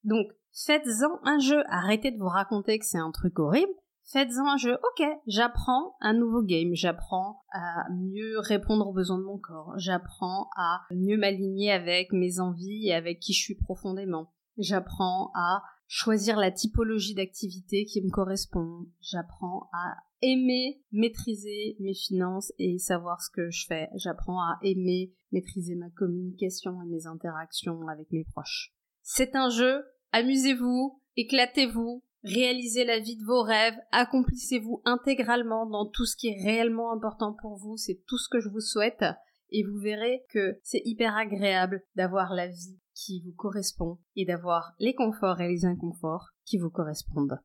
Donc, 0.04 0.28
faites-en 0.64 1.20
un 1.24 1.40
jeu. 1.40 1.62
Arrêtez 1.66 2.10
de 2.10 2.18
vous 2.18 2.28
raconter 2.28 2.78
que 2.78 2.86
c'est 2.86 2.96
un 2.96 3.10
truc 3.10 3.38
horrible 3.38 3.74
faites-en 4.04 4.46
un 4.46 4.56
jeu. 4.56 4.74
Ok, 4.74 5.06
j'apprends 5.26 5.96
un 6.00 6.14
nouveau 6.14 6.42
game, 6.42 6.74
j'apprends 6.74 7.42
à 7.52 7.84
mieux 7.90 8.38
répondre 8.38 8.88
aux 8.88 8.92
besoins 8.92 9.18
de 9.18 9.24
mon 9.24 9.38
corps, 9.38 9.74
j'apprends 9.76 10.48
à 10.56 10.82
mieux 10.90 11.16
m'aligner 11.16 11.72
avec 11.72 12.12
mes 12.12 12.40
envies 12.40 12.88
et 12.88 12.94
avec 12.94 13.20
qui 13.20 13.32
je 13.32 13.40
suis 13.40 13.56
profondément. 13.56 14.32
J'apprends 14.58 15.30
à 15.34 15.62
choisir 15.86 16.36
la 16.36 16.52
typologie 16.52 17.14
d'activité 17.14 17.84
qui 17.84 18.02
me 18.02 18.10
correspond. 18.10 18.86
J'apprends 19.00 19.68
à 19.72 19.96
aimer 20.22 20.82
maîtriser 20.92 21.76
mes 21.80 21.94
finances 21.94 22.52
et 22.58 22.78
savoir 22.78 23.20
ce 23.20 23.30
que 23.30 23.50
je 23.50 23.66
fais. 23.66 23.88
J'apprends 23.96 24.40
à 24.40 24.58
aimer 24.62 25.12
maîtriser 25.32 25.74
ma 25.74 25.90
communication 25.90 26.80
et 26.82 26.86
mes 26.86 27.06
interactions 27.06 27.88
avec 27.88 28.10
mes 28.12 28.24
proches. 28.24 28.72
C'est 29.02 29.34
un 29.34 29.48
jeu, 29.50 29.82
amusez-vous, 30.12 31.00
éclatez-vous, 31.16 32.04
réalisez 32.22 32.84
la 32.84 32.98
vie 32.98 33.16
de 33.16 33.24
vos 33.24 33.42
rêves, 33.42 33.78
accomplissez-vous 33.92 34.82
intégralement 34.84 35.66
dans 35.66 35.86
tout 35.86 36.06
ce 36.06 36.16
qui 36.16 36.28
est 36.28 36.42
réellement 36.42 36.92
important 36.92 37.34
pour 37.40 37.56
vous, 37.56 37.76
c'est 37.76 38.02
tout 38.06 38.18
ce 38.18 38.28
que 38.28 38.40
je 38.40 38.48
vous 38.48 38.60
souhaite, 38.60 39.04
et 39.50 39.64
vous 39.64 39.78
verrez 39.78 40.24
que 40.30 40.58
c'est 40.62 40.82
hyper 40.84 41.16
agréable 41.16 41.82
d'avoir 41.96 42.34
la 42.34 42.46
vie 42.46 42.78
qui 42.94 43.22
vous 43.24 43.32
correspond 43.32 43.98
et 44.14 44.24
d'avoir 44.24 44.72
les 44.78 44.94
conforts 44.94 45.40
et 45.40 45.48
les 45.48 45.64
inconforts 45.64 46.30
qui 46.44 46.58
vous 46.58 46.70
correspondent. 46.70 47.40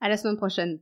À 0.00 0.08
la 0.08 0.16
semaine 0.16 0.36
prochaine. 0.36 0.80